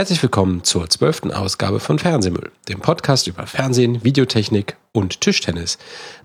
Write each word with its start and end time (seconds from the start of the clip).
Herzlich 0.00 0.22
willkommen 0.22 0.64
zur 0.64 0.88
zwölften 0.88 1.30
Ausgabe 1.30 1.78
von 1.78 1.98
Fernsehmüll, 1.98 2.50
dem 2.70 2.80
Podcast 2.80 3.26
über 3.26 3.46
Fernsehen, 3.46 4.02
Videotechnik 4.02 4.78
und 4.92 5.20
Tischtennis. 5.20 5.76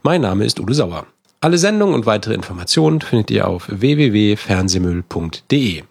Mein 0.02 0.22
Name 0.22 0.46
ist 0.46 0.62
Udo 0.62 0.72
Sauer. 0.72 1.08
Alle 1.42 1.58
Sendungen 1.58 1.94
und 1.94 2.06
weitere 2.06 2.36
Informationen 2.36 3.02
findet 3.02 3.32
ihr 3.32 3.50
auf 3.50 3.66
www.fernsehmüll.de. 3.68 5.76
Ihr 5.76 5.84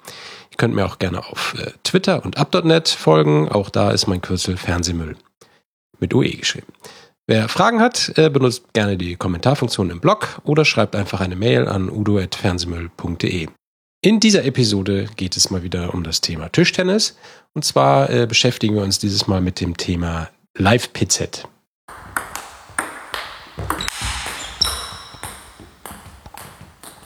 könnt 0.57 0.75
mir 0.75 0.87
auch 0.87 0.99
gerne 0.99 1.27
auf 1.27 1.57
äh, 1.59 1.73
Twitter 1.83 2.25
und 2.25 2.39
up.net 2.39 2.89
folgen. 2.89 3.51
Auch 3.51 3.69
da 3.69 3.91
ist 3.91 4.07
mein 4.07 4.23
Kürzel 4.23 4.57
Fernsehmüll 4.57 5.19
mit 6.01 6.15
UE 6.15 6.39
geschrieben. 6.39 6.73
Wer 7.27 7.51
Fragen 7.51 7.83
hat, 7.83 8.15
äh, 8.17 8.31
benutzt 8.31 8.73
gerne 8.73 8.97
die 8.97 9.17
Kommentarfunktion 9.17 9.91
im 9.91 10.01
Blog 10.01 10.41
oder 10.45 10.65
schreibt 10.65 10.97
einfach 10.97 11.21
eine 11.21 11.37
Mail 11.37 11.69
an 11.69 11.91
udo.fernsehmüll.de. 11.91 13.49
In 14.05 14.21
dieser 14.21 14.45
Episode 14.45 15.09
geht 15.17 15.35
es 15.35 15.49
mal 15.49 15.63
wieder 15.63 15.95
um 15.95 16.05
das 16.05 16.21
Thema 16.21 16.51
Tischtennis. 16.51 17.17
Und 17.55 17.65
zwar 17.65 18.11
äh, 18.11 18.27
beschäftigen 18.27 18.75
wir 18.75 18.83
uns 18.83 18.99
dieses 18.99 19.29
Mal 19.29 19.41
mit 19.41 19.63
dem 19.63 19.79
Thema 19.79 20.29
Live-PZ. 20.59 21.49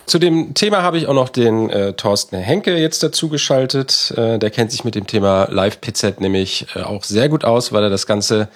Zu 0.07 0.19
dem 0.19 0.55
Thema 0.55 0.83
habe 0.83 0.99
ich 0.99 1.07
auch 1.07 1.15
noch 1.15 1.29
den 1.29 1.71
äh, 1.71 1.93
Thorsten 1.93 2.37
Henke 2.37 2.77
jetzt 2.77 3.05
dazu 3.05 3.29
geschaltet. 3.29 4.13
Äh, 4.17 4.41
der 4.41 4.51
kennt 4.51 4.73
sich 4.73 4.83
mit 4.83 4.97
dem 4.97 5.07
Thema 5.07 5.47
Live-PZ 5.53 6.19
nämlich 6.19 6.67
äh, 6.75 6.81
auch 6.81 7.05
sehr 7.05 7.29
gut 7.29 7.45
aus, 7.45 7.73
weil 7.73 7.85
er 7.85 7.91
das 7.91 8.09
Ganze 8.09 8.49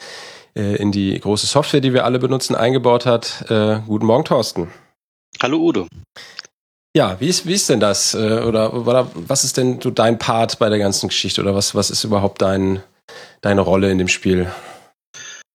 äh, 0.56 0.74
in 0.82 0.90
die 0.90 1.16
große 1.16 1.46
Software, 1.46 1.80
die 1.80 1.92
wir 1.92 2.04
alle 2.04 2.18
benutzen, 2.18 2.56
eingebaut 2.56 3.06
hat. 3.06 3.44
Äh, 3.48 3.78
guten 3.86 4.06
Morgen, 4.06 4.24
Thorsten. 4.24 4.72
Hallo 5.40 5.58
Udo. 5.58 5.86
Ja, 6.94 7.18
wie 7.20 7.28
ist, 7.28 7.46
wie 7.46 7.54
ist 7.54 7.70
denn 7.70 7.80
das? 7.80 8.14
Äh, 8.14 8.40
oder, 8.40 8.74
oder 8.74 9.10
was 9.14 9.44
ist 9.44 9.56
denn 9.56 9.80
so 9.80 9.90
dein 9.90 10.18
Part 10.18 10.58
bei 10.58 10.68
der 10.68 10.78
ganzen 10.78 11.08
Geschichte? 11.08 11.40
Oder 11.40 11.54
was, 11.54 11.74
was 11.74 11.90
ist 11.90 12.04
überhaupt 12.04 12.42
dein, 12.42 12.82
deine 13.40 13.62
Rolle 13.62 13.90
in 13.90 13.98
dem 13.98 14.08
Spiel? 14.08 14.50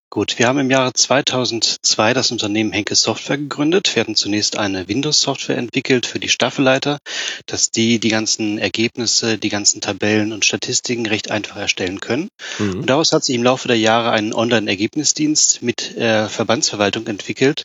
Gut, 0.09 0.39
wir 0.39 0.47
haben 0.47 0.59
im 0.59 0.71
Jahre 0.71 0.93
2002 0.93 2.13
das 2.13 2.31
Unternehmen 2.31 2.71
Henke 2.71 2.95
Software 2.95 3.37
gegründet. 3.37 3.93
Wir 3.93 4.01
hatten 4.01 4.15
zunächst 4.15 4.57
eine 4.57 4.87
Windows-Software 4.87 5.57
entwickelt 5.57 6.05
für 6.05 6.17
die 6.17 6.29
Staffelleiter, 6.29 6.99
dass 7.45 7.71
die 7.71 7.99
die 7.99 8.07
ganzen 8.07 8.57
Ergebnisse, 8.57 9.37
die 9.37 9.49
ganzen 9.49 9.81
Tabellen 9.81 10.31
und 10.31 10.45
Statistiken 10.45 11.05
recht 11.05 11.29
einfach 11.29 11.57
erstellen 11.57 11.99
können. 11.99 12.29
Mhm. 12.57 12.79
Und 12.79 12.89
daraus 12.89 13.11
hat 13.11 13.25
sich 13.25 13.35
im 13.35 13.43
Laufe 13.43 13.67
der 13.67 13.77
Jahre 13.77 14.11
ein 14.11 14.33
Online-Ergebnisdienst 14.33 15.61
mit 15.61 15.97
äh, 15.97 16.29
Verbandsverwaltung 16.29 17.05
entwickelt, 17.07 17.63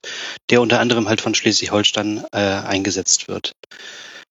der 0.51 0.63
unter 0.63 0.81
anderem 0.81 1.09
halt 1.09 1.21
von 1.21 1.37
Schleswig-Holstein 1.37 2.25
äh, 2.33 2.39
eingesetzt 2.39 3.29
wird. 3.29 3.53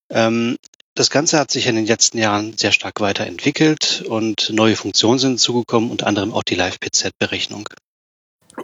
Ähm, 0.10 0.58
das 0.96 1.10
Ganze 1.10 1.40
hat 1.40 1.50
sich 1.50 1.68
in 1.68 1.78
den 1.78 1.86
letzten 1.86 2.18
Jahren 2.18 2.58
sehr 2.58 2.74
stark 2.74 3.00
weiterentwickelt 3.00 4.04
und 4.06 4.50
neue 4.50 4.76
Funktionen 4.76 5.20
sind 5.20 5.40
zugekommen, 5.40 5.90
unter 5.90 6.08
anderem 6.08 6.34
auch 6.34 6.44
die 6.44 6.56
Live-PZ-Berechnung. 6.56 7.70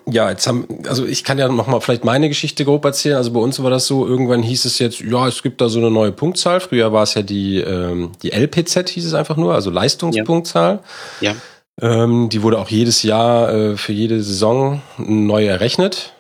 Ja, 0.10 0.30
jetzt 0.30 0.48
haben, 0.48 0.66
also 0.88 1.06
ich 1.06 1.26
kann 1.26 1.38
ja 1.38 1.50
noch 1.50 1.68
mal 1.68 1.82
vielleicht 1.82 2.06
meine 2.06 2.30
Geschichte 2.30 2.64
grob 2.64 2.86
erzählen. 2.86 3.18
Also 3.18 3.32
bei 3.32 3.42
uns 3.42 3.62
war 3.62 3.70
das 3.70 3.88
so, 3.88 4.08
irgendwann 4.08 4.42
hieß 4.42 4.64
es 4.64 4.80
jetzt, 4.80 5.02
ja, 5.02 5.28
es 5.28 5.44
gibt 5.44 5.60
da 5.60 5.68
so 5.68 5.80
eine 5.80 5.92
neue 5.92 6.14
Punktzahl. 6.14 6.62
Früher 6.62 6.94
war 6.94 7.04
es 7.04 7.14
ja 7.14 7.24
die, 7.24 7.58
ähm, 7.58 8.14
die 8.24 8.32
LPZ 8.32 8.90
hieß 8.90 9.06
es 9.06 9.14
einfach 9.14 9.36
nur, 9.36 9.54
also 9.54 9.70
Leistungspunktzahl. 9.70 10.80
Ja. 11.20 11.32
ja. 11.32 12.04
Ähm, 12.04 12.30
die 12.30 12.42
wurde 12.42 12.58
auch 12.58 12.70
jedes 12.70 13.04
Jahr 13.04 13.54
äh, 13.54 13.78
für 13.78 13.92
jede 13.92 14.24
Saison 14.24 14.82
neu 14.98 15.46
errechnet. 15.46 16.14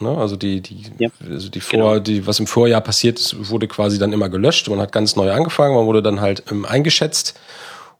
Ne? 0.00 0.18
Also 0.18 0.34
die, 0.34 0.60
die, 0.60 0.82
ja. 0.98 1.08
also 1.30 1.48
die 1.48 1.60
vor, 1.60 1.78
genau. 1.78 1.98
die, 2.00 2.26
was 2.26 2.40
im 2.40 2.48
Vorjahr 2.48 2.80
passiert 2.80 3.20
ist, 3.20 3.50
wurde 3.50 3.68
quasi 3.68 3.98
dann 3.98 4.12
immer 4.12 4.28
gelöscht. 4.30 4.68
Man 4.68 4.80
hat 4.80 4.90
ganz 4.90 5.14
neu 5.14 5.30
angefangen, 5.30 5.76
man 5.76 5.86
wurde 5.86 6.02
dann 6.02 6.20
halt 6.20 6.42
ähm, 6.50 6.64
eingeschätzt 6.64 7.38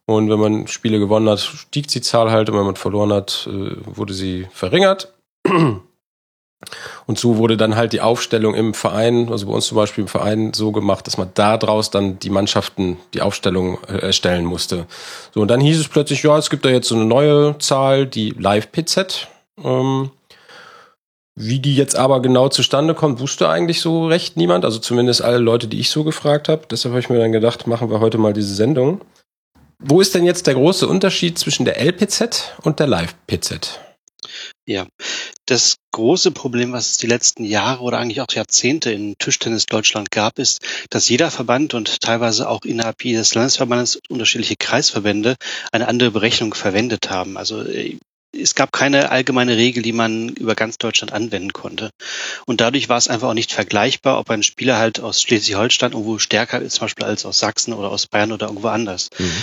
und 0.06 0.30
wenn 0.30 0.40
man 0.40 0.66
Spiele 0.66 0.98
gewonnen 0.98 1.28
hat, 1.28 1.40
stieg 1.40 1.88
die 1.88 2.00
Zahl 2.00 2.30
halt. 2.30 2.50
Und 2.50 2.58
wenn 2.58 2.66
man 2.66 2.76
verloren 2.76 3.12
hat, 3.12 3.48
äh, 3.50 3.76
wurde 3.84 4.14
sie 4.14 4.46
verringert. 4.52 5.12
Und 7.06 7.18
so 7.18 7.38
wurde 7.38 7.56
dann 7.56 7.74
halt 7.74 7.92
die 7.92 8.00
Aufstellung 8.00 8.54
im 8.54 8.72
Verein, 8.72 9.28
also 9.30 9.46
bei 9.46 9.52
uns 9.52 9.66
zum 9.66 9.76
Beispiel 9.76 10.02
im 10.02 10.08
Verein, 10.08 10.52
so 10.54 10.70
gemacht, 10.70 11.06
dass 11.06 11.18
man 11.18 11.30
da 11.34 11.56
draus 11.58 11.90
dann 11.90 12.20
die 12.20 12.30
Mannschaften 12.30 12.98
die 13.14 13.20
Aufstellung 13.20 13.78
äh, 13.88 13.98
erstellen 13.98 14.44
musste. 14.44 14.86
So, 15.34 15.40
und 15.40 15.48
dann 15.48 15.60
hieß 15.60 15.80
es 15.80 15.88
plötzlich, 15.88 16.22
ja, 16.22 16.38
es 16.38 16.50
gibt 16.50 16.64
da 16.64 16.68
jetzt 16.68 16.88
so 16.88 16.94
eine 16.94 17.04
neue 17.04 17.58
Zahl, 17.58 18.06
die 18.06 18.30
Live-PZ. 18.30 19.28
Ähm, 19.62 20.10
wie 21.34 21.60
die 21.60 21.74
jetzt 21.74 21.96
aber 21.96 22.20
genau 22.20 22.48
zustande 22.48 22.94
kommt, 22.94 23.18
wusste 23.18 23.48
eigentlich 23.48 23.80
so 23.80 24.06
recht 24.06 24.36
niemand. 24.36 24.64
Also 24.64 24.78
zumindest 24.78 25.22
alle 25.22 25.38
Leute, 25.38 25.66
die 25.66 25.80
ich 25.80 25.90
so 25.90 26.04
gefragt 26.04 26.48
habe. 26.48 26.62
Deshalb 26.70 26.92
habe 26.92 27.00
ich 27.00 27.08
mir 27.08 27.18
dann 27.18 27.32
gedacht, 27.32 27.66
machen 27.66 27.90
wir 27.90 28.00
heute 28.00 28.18
mal 28.18 28.34
diese 28.34 28.54
Sendung. 28.54 29.00
Wo 29.84 30.00
ist 30.00 30.14
denn 30.14 30.24
jetzt 30.24 30.46
der 30.46 30.54
große 30.54 30.86
Unterschied 30.86 31.38
zwischen 31.38 31.64
der 31.64 31.80
LPZ 31.80 32.52
und 32.62 32.78
der 32.78 32.86
Live-PZ? 32.86 33.80
Ja, 34.64 34.86
das 35.46 35.76
große 35.90 36.30
Problem, 36.30 36.72
was 36.72 36.90
es 36.90 36.96
die 36.98 37.08
letzten 37.08 37.44
Jahre 37.44 37.82
oder 37.82 37.98
eigentlich 37.98 38.20
auch 38.20 38.32
Jahrzehnte 38.32 38.92
in 38.92 39.16
Tischtennis 39.18 39.66
Deutschland 39.66 40.12
gab, 40.12 40.38
ist, 40.38 40.60
dass 40.90 41.08
jeder 41.08 41.32
Verband 41.32 41.74
und 41.74 42.00
teilweise 42.00 42.48
auch 42.48 42.62
innerhalb 42.62 43.04
jedes 43.04 43.34
Landesverbandes 43.34 43.98
unterschiedliche 44.08 44.54
Kreisverbände 44.56 45.34
eine 45.72 45.88
andere 45.88 46.12
Berechnung 46.12 46.54
verwendet 46.54 47.10
haben. 47.10 47.36
Also 47.36 47.62
äh, 47.62 47.98
es 48.34 48.54
gab 48.54 48.72
keine 48.72 49.10
allgemeine 49.10 49.56
Regel, 49.56 49.82
die 49.82 49.92
man 49.92 50.30
über 50.30 50.54
ganz 50.54 50.78
Deutschland 50.78 51.12
anwenden 51.12 51.52
konnte. 51.52 51.90
Und 52.46 52.60
dadurch 52.60 52.88
war 52.88 52.96
es 52.96 53.08
einfach 53.08 53.28
auch 53.28 53.34
nicht 53.34 53.52
vergleichbar, 53.52 54.18
ob 54.18 54.30
ein 54.30 54.42
Spieler 54.42 54.78
halt 54.78 55.00
aus 55.00 55.20
Schleswig-Holstein 55.20 55.92
irgendwo 55.92 56.18
stärker 56.18 56.60
ist, 56.60 56.74
zum 56.74 56.86
Beispiel 56.86 57.04
als 57.04 57.26
aus 57.26 57.40
Sachsen 57.40 57.74
oder 57.74 57.90
aus 57.90 58.06
Bayern 58.06 58.32
oder 58.32 58.46
irgendwo 58.46 58.68
anders. 58.68 59.10
Mhm. 59.18 59.42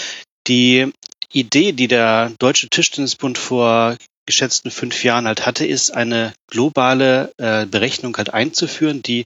Die 0.50 0.92
Idee, 1.32 1.74
die 1.74 1.88
der 1.88 2.32
Deutsche 2.40 2.70
Tischtennisbund 2.70 3.38
vor 3.38 3.98
geschätzten 4.26 4.72
fünf 4.72 5.04
Jahren 5.04 5.28
halt 5.28 5.46
hatte, 5.46 5.66
ist 5.66 5.92
eine 5.92 6.34
globale 6.48 7.32
äh, 7.38 7.68
Berechnung 7.68 8.18
halt 8.18 8.34
einzuführen, 8.34 9.04
die 9.04 9.26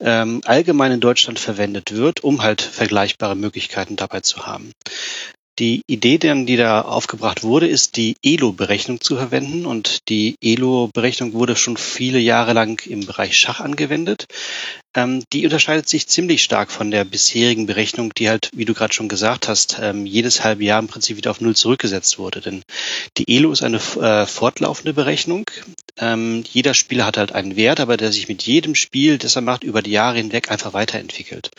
ähm, 0.00 0.42
allgemein 0.44 0.92
in 0.92 1.00
Deutschland 1.00 1.38
verwendet 1.38 1.92
wird, 1.92 2.24
um 2.24 2.42
halt 2.42 2.60
vergleichbare 2.60 3.36
Möglichkeiten 3.36 3.96
dabei 3.96 4.20
zu 4.20 4.46
haben. 4.46 4.72
Die 5.58 5.82
Idee, 5.86 6.16
die 6.16 6.56
da 6.56 6.80
aufgebracht 6.80 7.42
wurde, 7.42 7.66
ist 7.66 7.96
die 7.96 8.16
ELO-Berechnung 8.22 9.02
zu 9.02 9.16
verwenden. 9.16 9.66
Und 9.66 10.08
die 10.08 10.36
ELO-Berechnung 10.42 11.34
wurde 11.34 11.54
schon 11.54 11.76
viele 11.76 12.18
Jahre 12.18 12.54
lang 12.54 12.80
im 12.86 13.04
Bereich 13.04 13.36
Schach 13.36 13.60
angewendet. 13.60 14.24
Ähm, 14.94 15.22
die 15.32 15.44
unterscheidet 15.44 15.88
sich 15.88 16.08
ziemlich 16.08 16.42
stark 16.42 16.72
von 16.72 16.90
der 16.90 17.04
bisherigen 17.04 17.66
Berechnung, 17.66 18.12
die 18.14 18.28
halt, 18.28 18.50
wie 18.52 18.64
du 18.64 18.74
gerade 18.74 18.92
schon 18.92 19.08
gesagt 19.08 19.46
hast, 19.46 19.78
ähm, 19.80 20.04
jedes 20.04 20.42
halbe 20.42 20.64
Jahr 20.64 20.80
im 20.80 20.88
Prinzip 20.88 21.16
wieder 21.16 21.30
auf 21.30 21.40
Null 21.40 21.54
zurückgesetzt 21.54 22.18
wurde. 22.18 22.40
Denn 22.40 22.62
die 23.16 23.36
ELO 23.36 23.52
ist 23.52 23.62
eine 23.62 23.76
äh, 23.76 24.26
fortlaufende 24.26 24.92
Berechnung. 24.92 25.48
Ähm, 25.96 26.42
jeder 26.50 26.74
Spieler 26.74 27.06
hat 27.06 27.18
halt 27.18 27.32
einen 27.32 27.56
Wert, 27.56 27.78
aber 27.78 27.96
der 27.96 28.10
sich 28.10 28.28
mit 28.28 28.42
jedem 28.42 28.74
Spiel, 28.74 29.18
das 29.18 29.36
er 29.36 29.42
macht, 29.42 29.62
über 29.62 29.82
die 29.82 29.92
Jahre 29.92 30.16
hinweg 30.16 30.50
einfach 30.50 30.72
weiterentwickelt. 30.72 31.50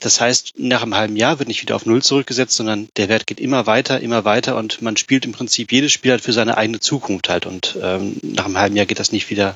Das 0.00 0.20
heißt, 0.20 0.54
nach 0.58 0.82
einem 0.82 0.94
halben 0.94 1.16
Jahr 1.16 1.38
wird 1.38 1.48
nicht 1.48 1.62
wieder 1.62 1.74
auf 1.74 1.86
Null 1.86 2.02
zurückgesetzt, 2.02 2.56
sondern 2.56 2.88
der 2.96 3.08
Wert 3.08 3.26
geht 3.26 3.40
immer 3.40 3.66
weiter, 3.66 4.00
immer 4.00 4.24
weiter 4.24 4.56
und 4.56 4.82
man 4.82 4.96
spielt 4.96 5.24
im 5.24 5.32
Prinzip 5.32 5.72
jedes 5.72 5.92
Spiel 5.92 6.12
halt 6.12 6.22
für 6.22 6.32
seine 6.32 6.56
eigene 6.56 6.80
Zukunft 6.80 7.28
halt 7.28 7.46
und 7.46 7.78
ähm, 7.82 8.16
nach 8.22 8.44
einem 8.44 8.58
halben 8.58 8.76
Jahr 8.76 8.86
geht 8.86 9.00
das 9.00 9.12
nicht 9.12 9.30
wieder 9.30 9.54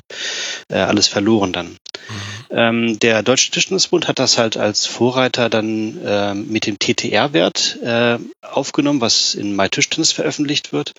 äh, 0.69 0.75
alles 0.75 1.07
verloren 1.07 1.53
dann. 1.53 1.67
Mhm. 1.67 2.40
Ähm, 2.51 2.99
der 2.99 3.23
Deutsche 3.23 3.51
Tischtennisbund 3.51 4.07
hat 4.07 4.19
das 4.19 4.37
halt 4.37 4.57
als 4.57 4.85
Vorreiter 4.85 5.49
dann 5.49 5.97
äh, 6.05 6.35
mit 6.35 6.65
dem 6.65 6.77
TTR-Wert 6.77 7.79
äh, 7.81 8.17
aufgenommen, 8.41 8.99
was 8.99 9.35
in 9.35 9.55
MyTischtennis 9.55 10.11
veröffentlicht 10.11 10.73
wird 10.73 10.93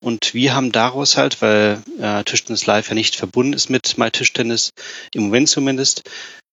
und 0.00 0.32
wir 0.32 0.54
haben 0.54 0.72
daraus 0.72 1.16
halt, 1.16 1.42
weil 1.42 1.82
äh, 2.00 2.24
Tischtennis 2.24 2.66
Live 2.66 2.88
ja 2.88 2.94
nicht 2.94 3.16
verbunden 3.16 3.52
ist 3.52 3.68
mit 3.68 3.98
MyTischtennis, 3.98 4.70
im 5.12 5.24
Moment 5.24 5.48
zumindest, 5.48 6.02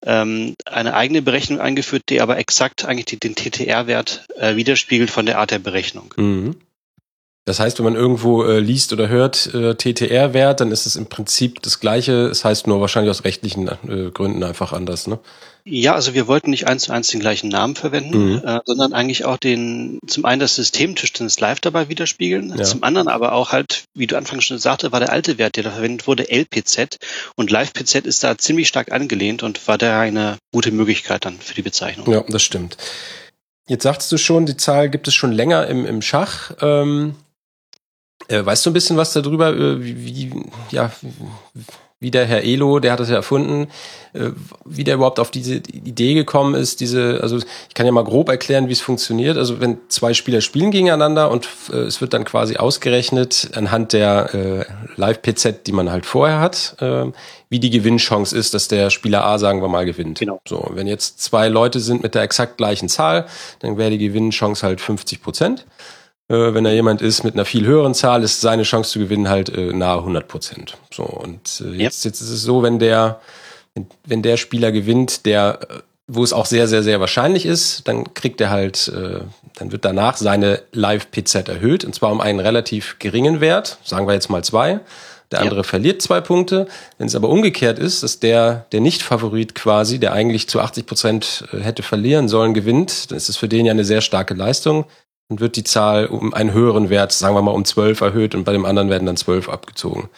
ähm, 0.04 0.56
eine 0.66 0.96
eigene 0.96 1.22
Berechnung 1.22 1.60
eingeführt, 1.60 2.04
die 2.10 2.22
aber 2.22 2.38
exakt 2.38 2.86
eigentlich 2.86 3.20
den 3.20 3.36
TTR-Wert 3.36 4.26
äh, 4.38 4.56
widerspiegelt 4.56 5.12
von 5.12 5.26
der 5.26 5.38
Art 5.40 5.52
der 5.52 5.60
Berechnung. 5.60 6.14
Mhm. 6.18 6.56
Das 7.46 7.59
heißt, 7.59 7.79
wenn 7.79 7.85
man 7.85 7.96
irgendwo 7.96 8.43
äh, 8.43 8.59
liest 8.59 8.93
oder 8.93 9.09
hört 9.09 9.52
äh, 9.55 9.73
TTR-Wert, 9.73 10.59
dann 10.59 10.72
ist 10.72 10.85
es 10.85 10.96
im 10.96 11.08
Prinzip 11.08 11.61
das 11.64 11.79
gleiche. 11.79 12.28
Es 12.28 12.46
heißt 12.46 12.67
nur 12.67 12.82
wahrscheinlich 12.82 13.09
aus 13.09 13.23
rechtlichen 13.23 13.67
äh, 13.67 14.11
Gründen 14.11 14.43
einfach 14.43 14.73
anders, 14.73 15.08
ne? 15.08 15.20
Ja, 15.64 15.93
also 15.93 16.14
wir 16.14 16.28
wollten 16.28 16.49
nicht 16.49 16.67
eins 16.67 16.84
zu 16.84 16.91
eins 16.91 17.09
den 17.09 17.20
gleichen 17.20 17.49
Namen 17.49 17.76
verwenden, 17.76 18.34
mhm. 18.34 18.41
äh, 18.43 18.59
sondern 18.66 18.93
eigentlich 18.93 19.26
auch 19.26 19.38
den, 19.38 19.99
zum 20.08 20.26
einen 20.26 20.40
das 20.40 20.55
System 20.55 20.96
Tischtennis 20.96 21.40
Live 21.40 21.59
dabei 21.59 21.88
widerspiegeln, 21.88 22.55
ja. 22.58 22.64
zum 22.64 22.84
anderen 22.84 23.08
aber 23.08 23.34
auch 23.34 23.52
halt, 23.52 23.84
wie 23.94 24.08
du 24.08 24.17
anfangs 24.17 24.46
schon 24.46 24.58
sagte, 24.58 24.91
war 24.91 24.99
der 24.99 25.11
alte 25.11 25.37
Wert, 25.37 25.58
der 25.58 25.64
da 25.64 25.72
verwendet 25.72 26.08
wurde, 26.08 26.32
LPZ 26.32 26.97
und 27.35 27.52
Live-PZ 27.52 28.08
ist 28.08 28.23
da 28.23 28.37
ziemlich 28.37 28.67
stark 28.67 28.91
angelehnt 28.91 29.44
und 29.44 29.67
war 29.67 29.78
da 29.78 30.02
eine 30.02 30.37
gute 30.52 30.72
Möglichkeit 30.72 31.26
dann 31.26 31.40
für 31.40 31.53
die 31.53 31.61
Bezeichnung. 31.61 32.11
Ja, 32.11 32.23
das 32.28 32.41
stimmt. 32.41 32.78
Jetzt 33.67 33.84
sagst 33.84 34.11
du 34.11 34.17
schon, 34.17 34.46
die 34.46 34.58
Zahl 34.58 34.90
gibt 34.90 35.08
es 35.08 35.14
schon 35.14 35.32
länger 35.32 35.67
im, 35.67 35.85
im 35.85 36.02
Schach. 36.02 36.52
Ähm, 36.61 37.16
äh, 38.32 38.46
weißt 38.46 38.66
du 38.66 38.70
ein 38.70 38.74
bisschen 38.74 38.98
was 38.98 39.14
darüber, 39.14 39.54
äh, 39.54 39.84
wie, 39.84 40.06
wie 40.06 40.32
ja, 40.72 40.92
wie 42.02 42.10
der 42.10 42.26
Herr 42.26 42.44
Elo, 42.44 42.80
der 42.80 42.94
hat 42.94 43.00
das 43.00 43.10
ja 43.10 43.16
erfunden, 43.16 43.68
äh, 44.14 44.32
wie 44.66 44.84
der 44.84 44.96
überhaupt 44.96 45.20
auf 45.20 45.30
diese 45.30 45.56
Idee 45.56 46.16
gekommen 46.16 46.56
ist, 46.56 46.80
diese, 46.82 47.20
also 47.22 47.38
ich 47.38 47.74
kann 47.76 47.86
ja 47.86 47.92
mal 47.92 48.04
grob 48.04 48.28
erklären, 48.28 48.68
wie 48.68 48.74
es 48.74 48.82
funktioniert. 48.82 49.38
Also 49.38 49.62
wenn 49.62 49.78
zwei 49.88 50.16
Spieler 50.16 50.42
spielen 50.42 50.72
gegeneinander 50.72 51.30
und 51.30 51.48
äh, 51.72 51.78
es 51.78 52.02
wird 52.02 52.14
dann 52.14 52.26
quasi 52.26 52.58
ausgerechnet 52.58 53.52
anhand 53.54 53.94
der 53.94 54.34
äh, 54.34 54.66
Live-PZ, 54.96 55.68
die 55.68 55.74
man 55.74 55.92
halt 55.92 56.08
vorher 56.08 56.40
hat, 56.40 56.76
äh, 56.80 57.06
wie 57.50 57.60
die 57.60 57.70
Gewinnchance 57.70 58.36
ist, 58.36 58.56
dass 58.56 58.68
der 58.68 58.90
Spieler 58.90 59.24
A, 59.24 59.38
sagen 59.38 59.62
wir 59.62 59.70
mal, 59.70 59.86
gewinnt. 59.86 60.20
Genau. 60.20 60.42
So, 60.48 60.72
wenn 60.74 60.88
jetzt 60.88 61.22
zwei 61.22 61.50
Leute 61.50 61.80
sind 61.80 62.02
mit 62.02 62.16
der 62.16 62.24
exakt 62.24 62.58
gleichen 62.58 62.90
Zahl, 62.90 63.28
dann 63.60 63.78
wäre 63.78 63.92
die 63.92 64.00
Gewinnchance 64.00 64.66
halt 64.66 64.82
50 64.82 65.22
Prozent. 65.22 65.66
Äh, 66.32 66.54
wenn 66.54 66.64
da 66.64 66.72
jemand 66.72 67.02
ist 67.02 67.24
mit 67.24 67.34
einer 67.34 67.44
viel 67.44 67.66
höheren 67.66 67.94
Zahl, 67.94 68.24
ist 68.24 68.40
seine 68.40 68.64
Chance 68.64 68.92
zu 68.92 69.00
gewinnen 69.00 69.28
halt 69.28 69.50
äh, 69.50 69.74
nahe 69.74 69.98
100 69.98 70.28
Prozent. 70.30 70.78
So 70.94 71.04
und 71.04 71.62
äh, 71.62 71.72
jetzt, 71.72 72.06
yep. 72.06 72.14
jetzt 72.14 72.22
ist 72.22 72.30
es 72.30 72.42
so, 72.42 72.64
wenn 72.64 72.80
der 72.80 73.20
wenn 74.06 74.22
der 74.22 74.38
Spieler 74.38 74.72
gewinnt, 74.72 75.26
der 75.26 75.60
äh, 75.70 75.80
wo 76.08 76.24
es 76.24 76.32
auch 76.32 76.46
sehr 76.46 76.68
sehr 76.68 76.84
sehr 76.84 77.02
wahrscheinlich 77.02 77.46
ist, 77.46 77.88
dann 77.88 78.14
kriegt 78.14 78.40
er 78.40 78.50
halt, 78.50 78.88
äh, 78.88 79.20
dann 79.58 79.72
wird 79.74 79.84
danach 79.84 80.16
seine 80.16 80.62
Live 80.72 81.12
PZ 81.12 81.50
erhöht 81.50 81.84
und 81.84 81.94
zwar 81.94 82.12
um 82.12 82.22
einen 82.22 82.40
relativ 82.40 82.98
geringen 83.00 83.42
Wert, 83.42 83.78
sagen 83.84 84.08
wir 84.08 84.14
jetzt 84.14 84.30
mal 84.30 84.44
zwei. 84.44 84.80
Der 85.32 85.40
andere 85.40 85.62
ja. 85.62 85.64
verliert 85.64 86.02
zwei 86.02 86.20
Punkte. 86.20 86.68
Wenn 86.98 87.08
es 87.08 87.16
aber 87.16 87.30
umgekehrt 87.30 87.80
ist, 87.80 88.04
dass 88.04 88.20
der, 88.20 88.66
der 88.74 88.82
Nicht-Favorit 88.82 89.56
quasi, 89.56 89.98
der 89.98 90.12
eigentlich 90.12 90.50
zu 90.50 90.60
80 90.60 90.86
Prozent 90.86 91.46
äh, 91.54 91.60
hätte 91.60 91.84
verlieren 91.84 92.28
sollen, 92.28 92.54
gewinnt, 92.54 93.12
dann 93.12 93.18
ist 93.18 93.30
es 93.30 93.38
für 93.38 93.48
den 93.48 93.66
ja 93.66 93.72
eine 93.72 93.86
sehr 93.86 94.02
starke 94.02 94.34
Leistung 94.34 94.86
und 95.32 95.40
wird 95.40 95.56
die 95.56 95.64
Zahl 95.64 96.08
um 96.08 96.34
einen 96.34 96.52
höheren 96.52 96.90
Wert, 96.90 97.14
sagen 97.14 97.36
wir 97.36 97.42
mal 97.42 97.52
um 97.52 97.64
zwölf 97.64 98.02
erhöht 98.02 98.36
und 98.36 98.44
bei 98.44 98.52
dem 98.52 98.66
anderen 98.66 98.90
werden 98.90 99.06
dann 99.06 99.16
zwölf 99.16 99.48
abgezogen. 99.48 100.10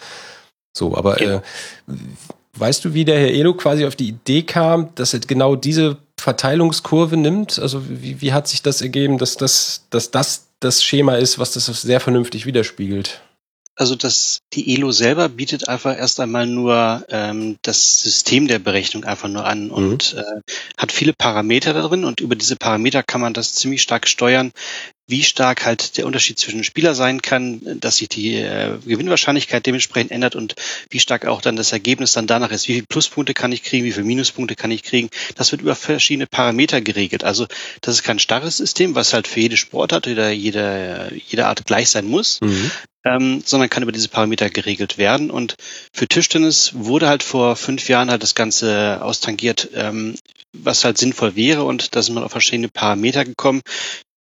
So, 0.75 0.97
aber 0.97 1.21
äh, 1.21 1.41
weißt 2.57 2.83
du, 2.83 2.95
wie 2.95 3.05
der 3.05 3.19
Herr 3.19 3.29
Elo 3.29 3.53
quasi 3.53 3.85
auf 3.85 3.95
die 3.95 4.07
Idee 4.07 4.41
kam, 4.41 4.89
dass 4.95 5.13
er 5.13 5.19
genau 5.19 5.55
diese 5.55 5.97
Verteilungskurve 6.19 7.15
nimmt? 7.15 7.59
Also 7.59 7.83
wie, 7.87 8.21
wie 8.21 8.33
hat 8.33 8.47
sich 8.47 8.63
das 8.63 8.81
ergeben, 8.81 9.19
dass 9.19 9.37
das, 9.37 9.85
dass 9.91 10.09
das 10.09 10.47
das 10.59 10.83
Schema 10.83 11.15
ist, 11.15 11.37
was 11.37 11.51
das 11.51 11.65
sehr 11.65 11.99
vernünftig 11.99 12.45
widerspiegelt? 12.47 13.21
Also 13.75 13.95
das, 13.95 14.39
die 14.53 14.75
ELO 14.75 14.91
selber 14.91 15.29
bietet 15.29 15.67
einfach 15.67 15.97
erst 15.97 16.19
einmal 16.19 16.45
nur 16.45 17.03
ähm, 17.09 17.57
das 17.63 18.01
System 18.01 18.47
der 18.47 18.59
Berechnung 18.59 19.03
einfach 19.03 19.27
nur 19.27 19.45
an 19.45 19.71
und 19.71 20.13
mhm. 20.13 20.19
äh, 20.19 20.41
hat 20.77 20.91
viele 20.91 21.13
Parameter 21.13 21.73
darin 21.73 22.03
und 22.03 22.21
über 22.21 22.35
diese 22.35 22.55
Parameter 22.55 23.01
kann 23.01 23.19
man 23.19 23.33
das 23.33 23.55
ziemlich 23.55 23.81
stark 23.81 24.07
steuern, 24.07 24.51
wie 25.07 25.23
stark 25.23 25.65
halt 25.65 25.97
der 25.97 26.05
Unterschied 26.05 26.39
zwischen 26.39 26.63
Spieler 26.63 26.95
sein 26.95 27.21
kann, 27.21 27.61
dass 27.79 27.97
sich 27.97 28.09
die 28.09 28.35
äh, 28.35 28.77
Gewinnwahrscheinlichkeit 28.85 29.65
dementsprechend 29.65 30.11
ändert 30.11 30.35
und 30.35 30.55
wie 30.89 30.99
stark 30.99 31.25
auch 31.25 31.41
dann 31.41 31.55
das 31.55 31.73
Ergebnis 31.73 32.13
dann 32.13 32.27
danach 32.27 32.51
ist. 32.51 32.67
Wie 32.67 32.73
viele 32.73 32.85
Pluspunkte 32.85 33.33
kann 33.33 33.51
ich 33.51 33.63
kriegen, 33.63 33.85
wie 33.85 33.91
viele 33.91 34.05
Minuspunkte 34.05 34.55
kann 34.55 34.71
ich 34.71 34.83
kriegen. 34.83 35.09
Das 35.35 35.51
wird 35.51 35.61
über 35.61 35.75
verschiedene 35.75 36.27
Parameter 36.27 36.81
geregelt. 36.81 37.23
Also 37.23 37.47
das 37.81 37.95
ist 37.95 38.03
kein 38.03 38.19
starres 38.19 38.57
System, 38.57 38.95
was 38.95 39.13
halt 39.13 39.27
für 39.27 39.41
jede 39.41 39.57
Sportart 39.57 40.07
oder 40.07 40.31
jede, 40.31 41.11
jede 41.27 41.47
Art 41.47 41.65
gleich 41.65 41.89
sein 41.89 42.05
muss. 42.05 42.39
Mhm 42.41 42.71
ähm, 43.05 43.41
sondern 43.45 43.69
kann 43.69 43.83
über 43.83 43.91
diese 43.91 44.09
Parameter 44.09 44.49
geregelt 44.49 44.97
werden. 44.97 45.29
Und 45.29 45.55
für 45.91 46.07
Tischtennis 46.07 46.71
wurde 46.73 47.07
halt 47.07 47.23
vor 47.23 47.55
fünf 47.55 47.89
Jahren 47.89 48.09
halt 48.09 48.23
das 48.23 48.35
Ganze 48.35 48.99
austangiert, 49.01 49.69
ähm, 49.73 50.15
was 50.53 50.85
halt 50.85 50.97
sinnvoll 50.97 51.35
wäre. 51.35 51.63
Und 51.63 51.95
da 51.95 52.01
sind 52.01 52.15
wir 52.15 52.23
auf 52.23 52.31
verschiedene 52.31 52.69
Parameter 52.69 53.25
gekommen, 53.25 53.61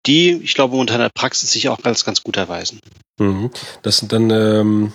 die, 0.08 0.32
ich 0.44 0.56
glaube, 0.56 0.78
unter 0.78 0.98
der 0.98 1.10
Praxis 1.14 1.52
sich 1.52 1.70
auch 1.70 1.80
als 1.84 2.06
ganz 2.06 2.24
gut 2.24 2.38
erweisen. 2.38 2.80
Mhm. 3.20 3.52
Das 3.82 3.98
sind 3.98 4.12
dann 4.12 4.30
ähm, 4.30 4.94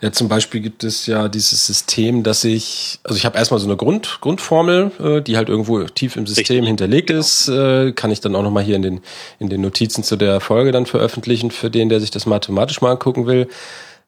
ja, 0.00 0.12
zum 0.12 0.28
Beispiel 0.28 0.60
gibt 0.60 0.84
es 0.84 1.06
ja 1.06 1.28
dieses 1.28 1.66
System, 1.66 2.22
dass 2.22 2.44
ich, 2.44 2.98
also 3.04 3.16
ich 3.16 3.24
habe 3.24 3.38
erstmal 3.38 3.60
so 3.60 3.66
eine 3.66 3.76
Grund, 3.76 4.18
Grundformel, 4.20 4.90
äh, 5.00 5.22
die 5.22 5.36
halt 5.36 5.48
irgendwo 5.48 5.82
tief 5.84 6.16
im 6.16 6.26
System 6.26 6.56
Richtig. 6.56 6.68
hinterlegt 6.68 7.08
genau. 7.08 7.20
ist, 7.20 7.48
äh, 7.48 7.92
kann 7.92 8.10
ich 8.10 8.20
dann 8.20 8.34
auch 8.34 8.42
nochmal 8.42 8.64
hier 8.64 8.76
in 8.76 8.82
den, 8.82 9.00
in 9.38 9.48
den 9.48 9.60
Notizen 9.60 10.02
zu 10.02 10.16
der 10.16 10.40
Folge 10.40 10.72
dann 10.72 10.86
veröffentlichen, 10.86 11.50
für 11.50 11.70
den, 11.70 11.88
der 11.88 12.00
sich 12.00 12.10
das 12.10 12.26
mathematisch 12.26 12.80
mal 12.80 12.92
angucken 12.92 13.26
will. 13.26 13.48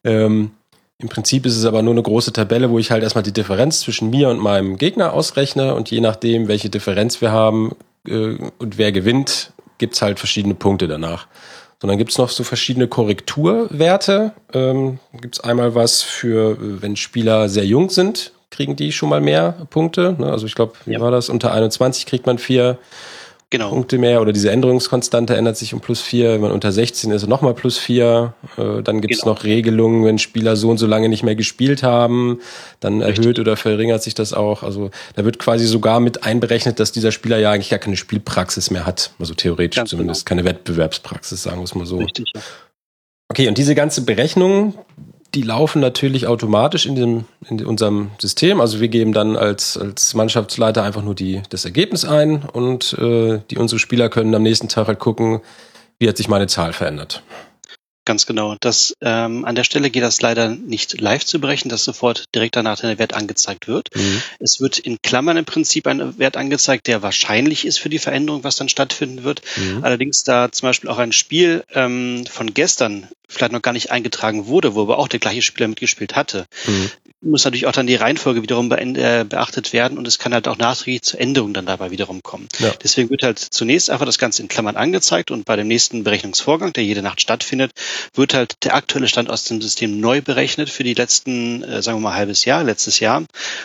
Ähm, 0.03 0.51
Im 0.99 1.09
Prinzip 1.09 1.47
ist 1.47 1.57
es 1.57 1.65
aber 1.65 1.83
nur 1.83 1.95
eine 1.95 2.03
große 2.03 2.33
Tabelle, 2.33 2.71
wo 2.71 2.79
ich 2.79 2.91
halt 2.91 3.03
erstmal 3.03 3.25
die 3.25 3.33
Differenz 3.33 3.81
zwischen 3.81 4.11
mir 4.11 4.29
und 4.29 4.39
meinem 4.39 4.79
Gegner 4.79 5.13
ausrechne 5.13 5.75
und 5.75 5.91
je 5.91 6.01
nachdem, 6.01 6.49
welche 6.49 6.71
Differenz 6.71 7.21
wir 7.21 7.31
haben 7.31 7.73
äh, 8.07 8.37
und 8.59 8.79
wer 8.79 8.93
gewinnt, 8.93 9.53
gibt's 9.79 10.03
halt 10.03 10.19
verschiedene 10.19 10.55
Punkte 10.55 10.89
danach. 10.89 11.27
Und 11.83 11.89
dann 11.89 11.99
gibt's 11.99 12.17
noch 12.17 12.31
so 12.31 12.45
verschiedene 12.45 12.89
Korrekturwerte. 12.89 14.33
Ähm, 14.55 15.01
gibt's 15.21 15.41
einmal 15.41 15.75
was 15.75 16.03
für, 16.03 16.57
wenn 16.81 16.97
Spieler 16.97 17.49
sehr 17.49 17.67
jung 17.67 17.91
sind, 17.91 18.33
kriegen 18.51 18.77
die 18.77 18.93
schon 18.93 19.11
mal 19.11 19.21
mehr 19.21 19.67
Punkte. 19.71 20.17
Ne? 20.19 20.31
Also 20.31 20.47
ich 20.47 20.55
glaube, 20.55 20.73
wie 20.87 20.95
ja. 20.95 21.01
war 21.01 21.11
das? 21.11 21.29
Unter 21.29 21.53
21 21.53 22.07
kriegt 22.07 22.25
man 22.25 22.39
vier 22.39 22.79
genau. 23.59 23.71
Punkte 23.71 23.99
mehr 23.99 24.21
oder 24.21 24.33
diese 24.33 24.51
Änderungskonstante 24.51 25.37
ändert 25.37 25.57
sich 25.57 25.75
um 25.75 25.81
plus 25.81 26.01
vier. 26.01 26.33
Wenn 26.33 26.41
man 26.41 26.53
unter 26.53 26.73
16 26.73 27.11
ist, 27.11 27.27
nochmal 27.27 27.55
plus 27.55 27.79
vier. 27.79 28.35
Äh, 28.57 28.83
dann 28.83 29.01
gibt 29.01 29.15
es 29.15 29.21
genau. 29.21 29.35
noch 29.35 29.45
Regelungen, 29.45 30.05
wenn 30.05 30.19
Spieler 30.19 30.57
so 30.57 30.71
und 30.71 30.79
so 30.79 30.87
lange 30.87 31.09
nicht 31.09 31.23
mehr 31.23 31.35
gespielt 31.35 31.83
haben, 31.83 32.41
dann 32.81 33.03
Richtig. 33.03 33.25
erhöht 33.25 33.39
oder 33.39 33.57
verringert 33.57 34.03
sich 34.03 34.15
das 34.15 34.33
auch. 34.33 34.63
Also 34.63 34.91
da 35.15 35.25
wird 35.25 35.39
quasi 35.39 35.67
sogar 35.67 36.01
mit 36.01 36.25
einberechnet, 36.25 36.81
dass 36.81 36.93
dieser 36.93 37.13
Spieler 37.13 37.39
ja 37.39 37.53
eigentlich 37.53 37.71
gar 37.71 37.79
keine 37.79 37.97
Spielpraxis 37.97 38.71
mehr 38.71 38.87
hat. 38.87 39.13
Also 39.19 39.35
theoretisch 39.35 39.77
Ganz 39.77 39.91
zumindest 39.91 40.27
genau. 40.27 40.41
keine 40.43 40.49
Wettbewerbspraxis, 40.49 41.43
sagen 41.43 41.59
wir 41.59 41.65
es 41.65 41.75
mal 41.75 41.87
so. 41.87 41.99
Richtig, 41.99 42.33
ja. 42.35 42.41
Okay, 43.31 43.49
und 43.49 43.59
diese 43.59 43.75
ganze 43.75 44.03
Berechnung, 44.03 44.75
die 45.35 45.43
laufen 45.43 45.81
natürlich 45.81 46.27
automatisch 46.27 46.87
in, 46.87 46.95
dem, 46.95 47.25
in 47.49 47.65
unserem 47.65 48.11
System. 48.19 48.61
Also 48.61 48.81
wir 48.81 48.89
geben 48.89 49.13
dann 49.13 49.37
als, 49.37 49.77
als 49.77 50.15
Mannschaftsleiter 50.15 50.83
einfach 50.83 51.03
nur 51.03 51.15
die, 51.15 51.43
das 51.51 51.65
Ergebnis 51.65 52.05
ein 52.05 52.43
und 52.53 52.97
äh, 52.99 53.41
die 53.51 53.59
unsere 53.59 53.79
Spieler 53.79 54.09
können 54.09 54.35
am 54.35 54.43
nächsten 54.43 54.69
Tag 54.69 54.87
halt 54.87 54.99
gucken, 54.99 55.41
wie 55.99 56.09
hat 56.09 56.17
sich 56.17 56.29
meine 56.29 56.47
Zahl 56.47 56.73
verändert. 56.73 57.23
Ganz 58.05 58.27
genau. 58.27 58.57
Das 58.61 58.97
ähm, 59.01 59.45
an 59.47 59.55
der 59.55 59.65
Stelle 59.65 59.89
geht 59.89 60.03
das 60.03 60.21
leider 60.21 60.49
nicht 60.51 61.01
live 61.01 61.25
zu 61.25 61.41
berechnen, 61.41 61.71
dass 61.71 61.85
sofort 61.85 62.27
direkt 62.35 62.55
danach 62.57 62.79
der 62.79 62.99
Wert 62.99 63.15
angezeigt 63.15 63.67
wird. 63.67 63.89
Mhm. 63.95 64.23
Es 64.41 64.61
wird 64.61 64.79
in 64.79 65.01
Klammern 65.01 65.39
im 65.39 65.47
Prinzip 65.47 65.87
ein 65.87 66.19
Wert 66.19 66.37
angezeigt, 66.37 66.87
der 66.87 67.03
wahrscheinlich 67.03 67.65
ist 67.65 67.79
für 67.79 67.89
die 67.89 67.99
Veränderung, 67.99 68.45
was 68.45 68.57
dann 68.57 68.69
stattfinden 68.69 69.25
wird. 69.25 69.41
Mhm. 69.57 69.85
Allerdings 69.85 70.23
da 70.23 70.53
zum 70.53 70.69
Beispiel 70.69 70.91
auch 70.91 70.99
ein 70.99 71.13
Spiel 71.13 71.65
ähm, 71.73 72.27
von 72.31 72.53
gestern 72.53 73.09
vielleicht 73.27 73.53
noch 73.53 73.63
gar 73.63 73.73
nicht 73.73 73.91
eingetragen 73.91 74.47
wurde, 74.47 74.75
wo 74.75 74.83
aber 74.83 74.99
auch 74.99 75.09
der 75.09 75.21
gleiche 75.21 75.43
Spieler 75.43 75.69
mitgespielt 75.69 76.15
hatte, 76.15 76.47
mhm. 76.67 76.91
Muss 77.25 77.45
natürlich 77.45 77.67
auch 77.67 77.73
dann 77.73 77.87
die 77.87 77.95
Reihenfolge 77.95 78.43
wiederum 78.43 78.71
äh, 78.73 79.25
beachtet 79.29 79.73
werden 79.73 79.99
und 79.99 80.07
es 80.07 80.19
kann 80.19 80.35
halt 80.35 80.49
auch 80.49 80.59
nachträglich 80.59 81.03
zu 81.03 81.19
Änderungen 81.19 81.55
dann 81.55 81.67
dabei 81.67 81.91
wiederum 81.91 82.23
kommen. 82.23 82.49
Ja. 82.59 82.73
Deswegen 82.83 83.11
wird 83.11 83.23
halt 83.23 83.39
zunächst 83.39 83.91
einfach 83.91 84.07
das 84.07 84.19
Ganze 84.19 84.43
in 84.43 84.49
Klammern 84.49 84.77
angezeigt 84.77 85.31
und 85.31 85.45
bei 85.45 85.57
dem 85.57 85.69
nächsten 85.69 86.05
Berechnungsvorgang, 86.05 86.73
der 86.73 86.85
jede 86.85 87.03
Nacht 87.03 87.21
stattfindet, 87.21 87.73
wird 88.15 88.35
halt 88.35 88.55
der 88.65 88.75
aktuelle 88.75 89.09
Stand 89.09 89.31
aus 89.31 89.45
dem 89.45 89.61
System 89.61 90.01
neu 90.01 90.23
berechnet 90.23 90.71
für 90.71 90.85
die 90.85 90.95
letzten, 90.95 91.63
äh, 91.63 91.83
sagen 91.83 91.99
wir 91.99 92.03
mal, 92.03 92.15
halbes 92.15 92.45
Jahr, 92.45 92.65
letztes 92.65 93.01
Jahr 93.01 93.25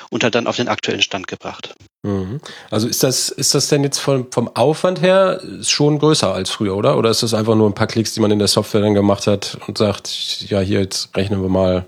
und 0.10 0.24
halt 0.24 0.36
dann 0.36 0.48
auf 0.48 0.56
den 0.56 0.68
aktuellen 0.68 1.02
Stand 1.02 1.28
gebracht. 1.28 1.76
Mhm. 2.04 2.40
Also 2.72 2.88
ist 2.88 3.04
das, 3.04 3.30
ist 3.30 3.54
das 3.54 3.68
denn 3.68 3.84
jetzt 3.84 4.00
vom, 4.00 4.32
vom 4.32 4.48
Aufwand 4.56 5.02
her 5.02 5.42
schon 5.64 6.00
größer 6.00 6.34
als 6.34 6.50
früher, 6.50 6.76
oder? 6.76 6.98
Oder 6.98 7.10
ist 7.10 7.24
das 7.24 7.34
einfach 7.34 7.56
nur 7.56 7.70
ein 7.70 7.76
paar 7.76 7.88
Klicks, 7.88 8.14
die 8.14 8.22
man 8.22 8.32
in 8.32 8.40
der 8.40 8.48
Software 8.48 8.82
dann 8.82 8.94
gemacht 8.94 9.28
hat 9.28 9.58
und 9.68 9.78
sagt, 9.78 10.46
ja, 10.48 10.62
hier, 10.62 10.80
jetzt 10.80 11.16
rechnen 11.16 11.42
wir 11.42 11.50
mal 11.50 11.86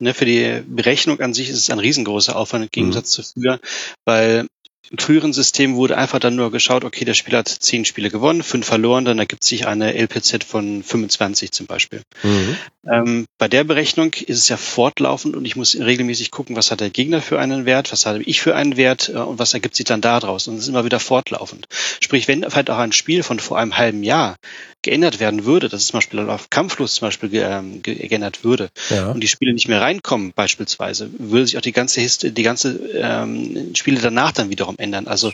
Ne, 0.00 0.14
für 0.14 0.24
die 0.24 0.62
Berechnung 0.66 1.20
an 1.20 1.34
sich 1.34 1.50
ist 1.50 1.58
es 1.58 1.70
ein 1.70 1.78
riesengroßer 1.78 2.34
Aufwand 2.34 2.64
im 2.64 2.70
Gegensatz 2.70 3.16
mhm. 3.16 3.22
zu 3.22 3.32
früher, 3.32 3.60
weil 4.06 4.46
im 4.90 4.98
früheren 4.98 5.32
System 5.32 5.76
wurde 5.76 5.96
einfach 5.96 6.18
dann 6.18 6.34
nur 6.34 6.50
geschaut, 6.50 6.84
okay, 6.84 7.04
der 7.04 7.14
Spieler 7.14 7.38
hat 7.38 7.48
zehn 7.48 7.84
Spiele 7.84 8.10
gewonnen, 8.10 8.42
fünf 8.42 8.66
verloren, 8.66 9.04
dann 9.04 9.20
ergibt 9.20 9.44
sich 9.44 9.66
eine 9.66 9.94
LPZ 9.94 10.42
von 10.42 10.82
25 10.82 11.52
zum 11.52 11.66
Beispiel. 11.66 12.02
Mhm. 12.24 12.56
Ähm, 12.86 13.26
bei 13.36 13.46
der 13.46 13.64
Berechnung 13.64 14.14
ist 14.14 14.38
es 14.38 14.48
ja 14.48 14.56
fortlaufend 14.56 15.36
und 15.36 15.44
ich 15.44 15.54
muss 15.54 15.78
regelmäßig 15.78 16.30
gucken, 16.30 16.56
was 16.56 16.70
hat 16.70 16.80
der 16.80 16.88
Gegner 16.88 17.20
für 17.20 17.38
einen 17.38 17.66
Wert, 17.66 17.92
was 17.92 18.06
habe 18.06 18.22
ich 18.22 18.40
für 18.40 18.56
einen 18.56 18.78
Wert 18.78 19.10
äh, 19.10 19.18
und 19.18 19.38
was 19.38 19.52
ergibt 19.52 19.76
sich 19.76 19.84
dann 19.84 20.00
daraus. 20.00 20.48
Und 20.48 20.54
es 20.56 20.62
ist 20.62 20.68
immer 20.68 20.84
wieder 20.84 20.98
fortlaufend. 20.98 21.66
Sprich, 22.00 22.26
wenn 22.26 22.42
vielleicht 22.42 22.70
auch 22.70 22.78
ein 22.78 22.92
Spiel 22.92 23.22
von 23.22 23.38
vor 23.38 23.58
einem 23.58 23.76
halben 23.76 24.02
Jahr 24.02 24.36
geändert 24.82 25.20
werden 25.20 25.44
würde, 25.44 25.68
dass 25.68 25.82
es 25.82 25.88
zum 25.88 25.98
Beispiel 25.98 26.20
auf 26.20 26.48
Kampflos 26.48 26.94
zum 26.94 27.08
Beispiel 27.08 27.30
ähm, 27.34 27.82
geändert 27.82 28.44
würde 28.44 28.70
ja. 28.88 29.10
und 29.10 29.20
die 29.20 29.28
Spiele 29.28 29.52
nicht 29.52 29.68
mehr 29.68 29.82
reinkommen 29.82 30.32
beispielsweise, 30.34 31.10
würde 31.18 31.46
sich 31.46 31.58
auch 31.58 31.62
die 31.62 31.72
ganze 31.72 32.00
Hist 32.00 32.36
die 32.36 32.42
ganze 32.42 32.78
ähm, 32.94 33.74
Spiele 33.74 34.00
danach 34.00 34.32
dann 34.32 34.48
wiederum 34.48 34.76
ändern. 34.78 35.06
Also 35.06 35.32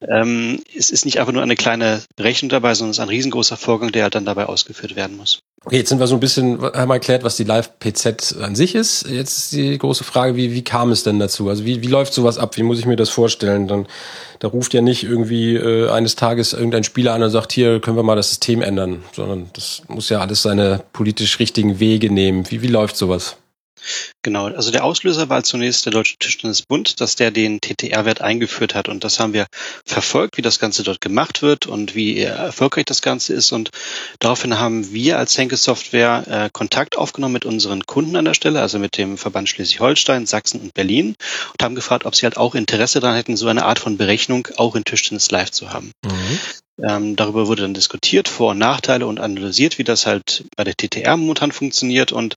ähm, 0.00 0.62
es 0.74 0.90
ist 0.90 1.04
nicht 1.04 1.20
einfach 1.20 1.32
nur 1.32 1.42
eine 1.42 1.56
kleine 1.56 2.02
Rechnung 2.18 2.48
dabei, 2.48 2.74
sondern 2.74 2.92
es 2.92 2.96
ist 2.96 3.02
ein 3.02 3.10
riesengroßer 3.10 3.58
Vorgang, 3.58 3.92
der 3.92 4.08
dann 4.08 4.24
dabei 4.24 4.46
ausgeführt 4.46 4.96
werden 4.96 5.18
muss. 5.18 5.42
Okay, 5.66 5.78
jetzt 5.78 5.88
sind 5.88 5.98
wir 5.98 6.06
so 6.06 6.14
ein 6.14 6.20
bisschen, 6.20 6.62
haben 6.62 6.88
wir 6.88 6.94
erklärt, 6.94 7.24
was 7.24 7.34
die 7.34 7.42
Live-PZ 7.42 8.36
an 8.40 8.54
sich 8.54 8.76
ist. 8.76 9.08
Jetzt 9.08 9.36
ist 9.36 9.52
die 9.52 9.76
große 9.76 10.04
Frage, 10.04 10.36
wie, 10.36 10.52
wie 10.52 10.62
kam 10.62 10.92
es 10.92 11.02
denn 11.02 11.18
dazu? 11.18 11.48
Also 11.48 11.64
wie, 11.64 11.82
wie 11.82 11.88
läuft 11.88 12.14
sowas 12.14 12.38
ab? 12.38 12.56
Wie 12.56 12.62
muss 12.62 12.78
ich 12.78 12.86
mir 12.86 12.94
das 12.94 13.10
vorstellen? 13.10 13.66
Dann, 13.66 13.88
da 14.38 14.46
ruft 14.46 14.74
ja 14.74 14.80
nicht 14.80 15.02
irgendwie 15.02 15.56
äh, 15.56 15.90
eines 15.90 16.14
Tages 16.14 16.52
irgendein 16.52 16.84
Spieler 16.84 17.14
an 17.14 17.24
und 17.24 17.30
sagt, 17.30 17.50
hier 17.50 17.80
können 17.80 17.96
wir 17.96 18.04
mal 18.04 18.14
das 18.14 18.28
System 18.28 18.62
ändern, 18.62 19.02
sondern 19.12 19.50
das 19.54 19.82
muss 19.88 20.08
ja 20.08 20.20
alles 20.20 20.42
seine 20.42 20.84
politisch 20.92 21.40
richtigen 21.40 21.80
Wege 21.80 22.12
nehmen. 22.12 22.48
Wie, 22.48 22.62
wie 22.62 22.68
läuft 22.68 22.96
sowas? 22.96 23.36
Genau, 24.22 24.46
also 24.46 24.70
der 24.70 24.84
Auslöser 24.84 25.28
war 25.28 25.42
zunächst 25.44 25.84
der 25.84 25.92
Deutsche 25.92 26.16
Tischtennisbund, 26.18 27.00
dass 27.00 27.14
der 27.14 27.30
den 27.30 27.60
TTR-Wert 27.60 28.20
eingeführt 28.20 28.74
hat 28.74 28.88
und 28.88 29.04
das 29.04 29.20
haben 29.20 29.32
wir 29.32 29.46
verfolgt, 29.84 30.36
wie 30.36 30.42
das 30.42 30.58
Ganze 30.58 30.82
dort 30.82 31.00
gemacht 31.00 31.42
wird 31.42 31.66
und 31.66 31.94
wie 31.94 32.20
erfolgreich 32.20 32.86
das 32.86 33.02
Ganze 33.02 33.34
ist 33.34 33.52
und 33.52 33.70
daraufhin 34.18 34.58
haben 34.58 34.92
wir 34.92 35.18
als 35.18 35.36
Henke 35.38 35.56
Software 35.56 36.24
äh, 36.26 36.50
Kontakt 36.52 36.98
aufgenommen 36.98 37.34
mit 37.34 37.44
unseren 37.44 37.86
Kunden 37.86 38.16
an 38.16 38.24
der 38.24 38.34
Stelle, 38.34 38.60
also 38.60 38.78
mit 38.78 38.96
dem 38.96 39.18
Verband 39.18 39.48
Schleswig-Holstein, 39.48 40.26
Sachsen 40.26 40.60
und 40.60 40.74
Berlin 40.74 41.14
und 41.52 41.62
haben 41.62 41.74
gefragt, 41.74 42.04
ob 42.04 42.14
sie 42.16 42.24
halt 42.26 42.36
auch 42.36 42.54
Interesse 42.54 43.00
daran 43.00 43.16
hätten, 43.16 43.36
so 43.36 43.46
eine 43.48 43.64
Art 43.64 43.78
von 43.78 43.96
Berechnung 43.96 44.48
auch 44.56 44.74
in 44.74 44.84
Tischtennis 44.84 45.30
live 45.30 45.50
zu 45.50 45.72
haben. 45.72 45.92
Mhm. 46.04 46.38
Ähm, 46.82 47.16
darüber 47.16 47.46
wurde 47.46 47.62
dann 47.62 47.74
diskutiert, 47.74 48.28
Vor- 48.28 48.50
und 48.50 48.58
Nachteile 48.58 49.06
und 49.06 49.18
analysiert, 49.18 49.78
wie 49.78 49.84
das 49.84 50.06
halt 50.06 50.44
bei 50.56 50.64
der 50.64 50.74
TTR 50.76 51.16
momentan 51.16 51.52
funktioniert. 51.52 52.12
Und 52.12 52.36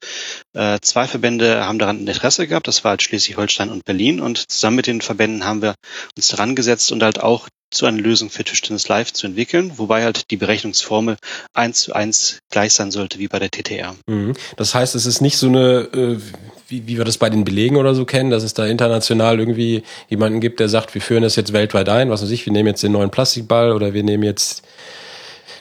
äh, 0.54 0.80
zwei 0.82 1.08
Verbände 1.08 1.66
haben 1.66 1.80
daran 1.80 2.00
Interesse 2.00 2.48
gehabt, 2.48 2.68
das 2.68 2.84
war 2.84 2.92
halt 2.92 3.04
Schleswig-Holstein 3.04 3.70
und 3.70 3.86
Berlin. 3.86 4.22
Und 4.22 4.50
zusammen 4.50 4.78
mit 4.78 4.88
den 4.88 5.02
Verbänden 5.02 5.46
haben 5.46 5.62
wir 5.62 5.76
uns 6.16 6.30
daran 6.30 6.56
gesetzt 6.56 6.92
und 6.92 7.04
halt 7.04 7.20
auch 7.20 7.50
zu 7.72 7.86
einer 7.86 8.02
Lösung 8.02 8.30
für 8.30 8.44
Tischtennis 8.44 8.88
Live 8.88 9.14
zu 9.14 9.28
entwickeln, 9.28 9.74
wobei 9.78 10.04
halt 10.04 10.32
die 10.32 10.38
Berechnungsformel 10.38 11.18
eins 11.54 11.82
zu 11.82 11.94
eins 11.94 12.40
gleich 12.50 12.74
sein 12.74 12.92
sollte 12.92 13.20
wie 13.20 13.28
bei 13.28 13.40
der 13.40 13.52
TTR. 13.52 13.96
Mhm. 14.08 14.34
Das 14.58 14.74
heißt, 14.74 14.96
es 14.96 15.06
ist 15.06 15.22
nicht 15.22 15.38
so 15.38 15.48
eine, 15.48 15.88
äh, 15.94 16.18
wie, 16.68 16.88
wie 16.88 16.98
wir 16.98 17.06
das 17.06 17.18
bei 17.18 17.30
den 17.30 17.44
Belegen 17.44 17.76
oder 17.76 17.94
so 17.94 18.06
kennen, 18.06 18.32
dass 18.32 18.44
es 18.44 18.54
da 18.54 18.66
international 18.66 19.40
irgendwie 19.40 19.84
jemanden 20.10 20.40
gibt, 20.40 20.60
der 20.60 20.70
sagt, 20.70 20.94
wir 20.94 21.02
führen 21.02 21.24
das 21.24 21.36
jetzt 21.36 21.54
weltweit 21.54 21.90
ein, 21.90 22.10
was 22.10 22.24
weiß 22.24 22.32
ich, 22.32 22.46
wir 22.46 22.54
nehmen 22.54 22.68
jetzt 22.68 22.84
den 22.84 22.92
neuen 22.92 23.12
Plastikball 23.12 23.72
oder 23.72 23.94
wir 23.94 24.04
nehmen 24.04 24.24
jetzt 24.24 24.64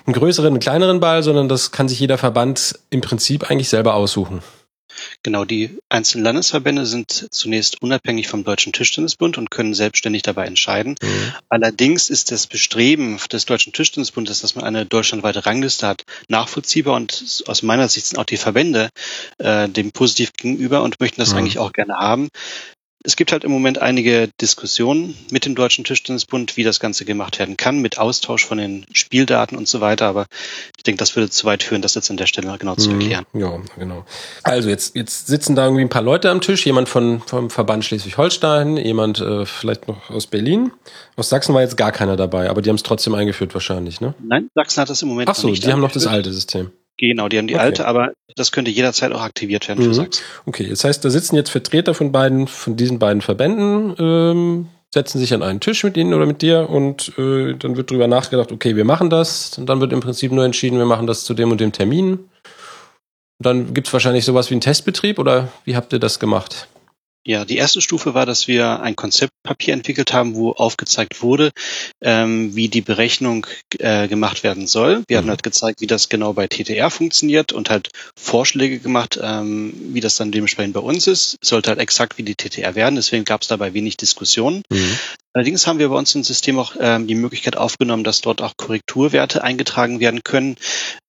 einen 0.06 0.14
größeren, 0.14 0.48
einen 0.48 0.60
kleineren 0.60 1.00
Ball, 1.00 1.22
sondern 1.22 1.48
das 1.48 1.70
kann 1.70 1.88
sich 1.88 2.00
jeder 2.00 2.16
Verband 2.16 2.78
im 2.88 3.02
Prinzip 3.02 3.50
eigentlich 3.50 3.68
selber 3.68 3.94
aussuchen. 3.94 4.42
Genau, 5.22 5.44
die 5.44 5.78
einzelnen 5.88 6.24
Landesverbände 6.24 6.86
sind 6.86 7.28
zunächst 7.30 7.82
unabhängig 7.82 8.28
vom 8.28 8.44
Deutschen 8.44 8.72
Tischtennisbund 8.72 9.38
und 9.38 9.50
können 9.50 9.74
selbstständig 9.74 10.22
dabei 10.22 10.46
entscheiden. 10.46 10.96
Mhm. 11.02 11.32
Allerdings 11.48 12.10
ist 12.10 12.30
das 12.30 12.46
Bestreben 12.46 13.18
des 13.32 13.46
Deutschen 13.46 13.72
Tischtennisbundes, 13.72 14.40
dass 14.40 14.54
man 14.54 14.64
eine 14.64 14.86
deutschlandweite 14.86 15.46
Rangliste 15.46 15.86
hat, 15.86 16.04
nachvollziehbar 16.28 16.96
und 16.96 17.42
aus 17.46 17.62
meiner 17.62 17.88
Sicht 17.88 18.06
sind 18.06 18.18
auch 18.18 18.24
die 18.24 18.36
Verbände 18.36 18.90
äh, 19.38 19.68
dem 19.68 19.92
positiv 19.92 20.32
gegenüber 20.32 20.82
und 20.82 21.00
möchten 21.00 21.20
das 21.20 21.32
mhm. 21.32 21.38
eigentlich 21.38 21.58
auch 21.58 21.72
gerne 21.72 21.94
haben 21.94 22.28
es 23.04 23.14
gibt 23.14 23.30
halt 23.30 23.44
im 23.44 23.52
Moment 23.52 23.78
einige 23.78 24.28
Diskussionen 24.40 25.16
mit 25.30 25.46
dem 25.46 25.54
Deutschen 25.54 25.84
Tischtennisbund, 25.84 26.56
wie 26.56 26.64
das 26.64 26.80
Ganze 26.80 27.04
gemacht 27.04 27.38
werden 27.38 27.56
kann, 27.56 27.78
mit 27.78 27.98
Austausch 27.98 28.44
von 28.44 28.58
den 28.58 28.86
Spieldaten 28.92 29.56
und 29.56 29.68
so 29.68 29.80
weiter. 29.80 30.06
Aber 30.06 30.26
ich 30.76 30.82
denke, 30.82 30.98
das 30.98 31.14
würde 31.14 31.30
zu 31.30 31.46
weit 31.46 31.62
führen, 31.62 31.80
das 31.80 31.94
jetzt 31.94 32.10
an 32.10 32.16
der 32.16 32.26
Stelle 32.26 32.56
genau 32.58 32.74
zu 32.74 32.90
mhm. 32.90 33.00
erklären. 33.00 33.26
Ja, 33.34 33.60
genau. 33.78 34.04
Also 34.42 34.68
jetzt, 34.68 34.96
jetzt 34.96 35.28
sitzen 35.28 35.54
da 35.54 35.64
irgendwie 35.64 35.82
ein 35.82 35.88
paar 35.88 36.02
Leute 36.02 36.30
am 36.30 36.40
Tisch, 36.40 36.66
jemand 36.66 36.88
von, 36.88 37.20
vom 37.20 37.50
Verband 37.50 37.84
Schleswig-Holstein, 37.84 38.76
jemand 38.76 39.20
äh, 39.20 39.46
vielleicht 39.46 39.86
noch 39.86 40.10
aus 40.10 40.26
Berlin. 40.26 40.72
Aus 41.16 41.28
Sachsen 41.28 41.54
war 41.54 41.62
jetzt 41.62 41.76
gar 41.76 41.92
keiner 41.92 42.16
dabei, 42.16 42.50
aber 42.50 42.62
die 42.62 42.68
haben 42.68 42.76
es 42.76 42.82
trotzdem 42.82 43.14
eingeführt 43.14 43.54
wahrscheinlich, 43.54 44.00
ne? 44.00 44.14
Nein, 44.22 44.50
Sachsen 44.54 44.80
hat 44.80 44.90
das 44.90 45.02
im 45.02 45.08
Moment 45.08 45.28
Ach 45.28 45.34
so, 45.36 45.52
die 45.52 45.72
haben 45.72 45.80
noch 45.80 45.92
das 45.92 46.06
alte 46.06 46.32
System. 46.32 46.72
Genau, 46.98 47.28
die 47.28 47.38
haben 47.38 47.46
die 47.46 47.54
okay. 47.54 47.62
alte, 47.62 47.86
aber 47.86 48.12
das 48.34 48.50
könnte 48.50 48.70
jederzeit 48.70 49.12
auch 49.12 49.22
aktiviert 49.22 49.68
werden 49.68 49.82
für 49.82 49.90
mhm. 49.90 49.94
Sachsen. 49.94 50.22
Okay, 50.46 50.68
das 50.68 50.82
heißt, 50.84 51.04
da 51.04 51.10
sitzen 51.10 51.36
jetzt 51.36 51.50
Vertreter 51.50 51.94
von 51.94 52.10
beiden, 52.10 52.48
von 52.48 52.76
diesen 52.76 52.98
beiden 52.98 53.22
Verbänden, 53.22 53.94
ähm, 53.98 54.68
setzen 54.92 55.18
sich 55.18 55.32
an 55.32 55.42
einen 55.42 55.60
Tisch 55.60 55.84
mit 55.84 55.96
ihnen 55.96 56.12
oder 56.12 56.26
mit 56.26 56.42
dir 56.42 56.68
und 56.68 57.12
äh, 57.18 57.54
dann 57.54 57.76
wird 57.76 57.90
drüber 57.90 58.08
nachgedacht, 58.08 58.50
okay, 58.50 58.74
wir 58.74 58.84
machen 58.84 59.10
das. 59.10 59.56
Und 59.58 59.66
dann 59.66 59.80
wird 59.80 59.92
im 59.92 60.00
Prinzip 60.00 60.32
nur 60.32 60.44
entschieden, 60.44 60.78
wir 60.78 60.86
machen 60.86 61.06
das 61.06 61.24
zu 61.24 61.34
dem 61.34 61.52
und 61.52 61.60
dem 61.60 61.72
Termin. 61.72 62.12
Und 62.14 63.46
dann 63.46 63.74
gibt's 63.74 63.92
wahrscheinlich 63.92 64.24
sowas 64.24 64.50
wie 64.50 64.54
einen 64.54 64.60
Testbetrieb 64.60 65.18
oder 65.18 65.48
wie 65.64 65.76
habt 65.76 65.92
ihr 65.92 66.00
das 66.00 66.18
gemacht? 66.18 66.66
Ja, 67.28 67.44
die 67.44 67.58
erste 67.58 67.82
Stufe 67.82 68.14
war, 68.14 68.24
dass 68.24 68.48
wir 68.48 68.80
ein 68.80 68.96
Konzeptpapier 68.96 69.74
entwickelt 69.74 70.14
haben, 70.14 70.34
wo 70.34 70.52
aufgezeigt 70.52 71.20
wurde, 71.20 71.50
ähm, 72.00 72.56
wie 72.56 72.70
die 72.70 72.80
Berechnung 72.80 73.46
äh, 73.78 74.08
gemacht 74.08 74.44
werden 74.44 74.66
soll. 74.66 75.02
Wir 75.08 75.18
mhm. 75.18 75.24
haben 75.24 75.28
halt 75.28 75.42
gezeigt, 75.42 75.82
wie 75.82 75.86
das 75.86 76.08
genau 76.08 76.32
bei 76.32 76.46
TTR 76.46 76.90
funktioniert 76.90 77.52
und 77.52 77.68
halt 77.68 77.90
Vorschläge 78.18 78.78
gemacht, 78.78 79.20
ähm, 79.22 79.74
wie 79.92 80.00
das 80.00 80.16
dann 80.16 80.32
dementsprechend 80.32 80.72
bei 80.72 80.80
uns 80.80 81.06
ist. 81.06 81.36
Sollte 81.44 81.68
halt 81.68 81.80
exakt 81.80 82.16
wie 82.16 82.22
die 82.22 82.34
TTR 82.34 82.74
werden, 82.74 82.94
deswegen 82.94 83.26
gab 83.26 83.42
es 83.42 83.48
dabei 83.48 83.74
wenig 83.74 83.98
Diskussionen. 83.98 84.62
Mhm. 84.70 84.98
Allerdings 85.34 85.66
haben 85.66 85.78
wir 85.78 85.90
bei 85.90 85.96
uns 85.96 86.14
im 86.14 86.24
System 86.24 86.58
auch 86.58 86.76
ähm, 86.80 87.06
die 87.06 87.14
Möglichkeit 87.14 87.58
aufgenommen, 87.58 88.04
dass 88.04 88.22
dort 88.22 88.40
auch 88.40 88.54
Korrekturwerte 88.56 89.44
eingetragen 89.44 90.00
werden 90.00 90.22
können. 90.24 90.56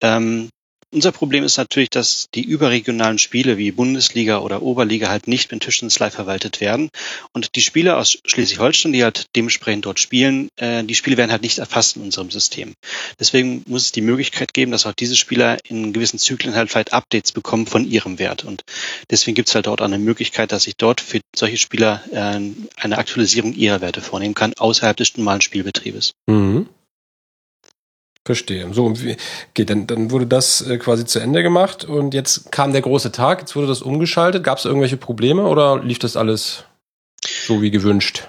Ähm, 0.03 0.49
unser 0.91 1.13
Problem 1.13 1.45
ist 1.45 1.59
natürlich, 1.59 1.91
dass 1.91 2.29
die 2.35 2.43
überregionalen 2.43 3.19
Spiele 3.19 3.59
wie 3.59 3.73
Bundesliga 3.73 4.39
oder 4.39 4.63
Oberliga 4.63 5.09
halt 5.09 5.29
nicht 5.29 5.51
mit 5.53 5.63
Tischtennis 5.63 5.99
live 5.99 6.15
verwaltet 6.15 6.61
werden. 6.61 6.89
Und 7.33 7.55
die 7.57 7.61
Spieler 7.61 7.99
aus 7.99 8.19
Schleswig-Holstein, 8.25 8.93
die 8.93 9.05
halt 9.05 9.27
dementsprechend 9.37 9.85
dort 9.85 10.01
spielen, 10.01 10.49
äh, 10.57 10.83
die 10.85 10.95
Spiele 10.95 11.17
werden 11.17 11.31
halt 11.31 11.43
nicht 11.43 11.59
erfasst 11.59 11.97
in 11.97 12.03
unserem 12.03 12.31
System. 12.31 12.75
Deswegen 13.21 13.63
muss 13.67 13.83
es 13.85 13.93
die 13.93 14.01
Möglichkeit 14.01 14.55
geben, 14.55 14.73
dass 14.73 14.87
auch 14.87 14.95
diese 14.95 15.17
Spieler 15.17 15.59
in 15.65 15.93
gewissen 15.93 16.19
Zyklen 16.19 16.55
halt 16.55 16.71
vielleicht 16.71 16.93
Updates 16.93 17.33
bekommen 17.33 17.67
von 17.67 17.85
ihrem 17.85 18.19
Wert. 18.19 18.45
Und 18.45 18.63
deswegen 19.11 19.35
gibt 19.35 19.49
es 19.49 19.55
halt 19.55 19.67
dort 19.67 19.83
auch 19.83 19.87
eine 19.87 19.99
Möglichkeit, 19.99 20.53
dass 20.53 20.67
ich 20.67 20.77
dort 20.77 21.01
für 21.01 21.21
solche 21.37 21.59
Spieler 21.59 22.03
äh, 22.13 22.41
eine 22.77 22.99
Aktualisierung 22.99 23.53
ihrer 23.53 23.81
Werte 23.81 24.01
vornehmen 24.01 24.35
kann, 24.35 24.55
außerhalb 24.55 24.97
des 24.97 25.17
normalen 25.17 25.43
Spielbetriebes. 25.43 26.13
Mhm. 26.27 26.69
Verstehe. 28.29 28.69
So, 28.75 28.85
okay, 28.85 29.65
dann, 29.65 29.87
dann 29.87 30.11
wurde 30.11 30.27
das 30.27 30.61
äh, 30.61 30.77
quasi 30.77 31.07
zu 31.07 31.19
Ende 31.19 31.43
gemacht 31.43 31.87
und 31.87 32.13
jetzt 32.13 32.53
kam 32.53 32.73
der 32.73 32.83
große 32.83 33.11
Tag, 33.11 33.41
jetzt 33.41 33.57
wurde 33.57 33.69
das 33.69 33.81
umgeschaltet. 33.81 34.45
Gab 34.45 34.59
es 34.59 34.67
irgendwelche 34.67 34.99
Probleme 34.99 35.47
oder 35.47 35.83
lief 35.83 35.99
das 35.99 36.15
alles 36.15 36.65
so 37.25 37.63
wie 37.63 37.71
gewünscht? 37.71 38.29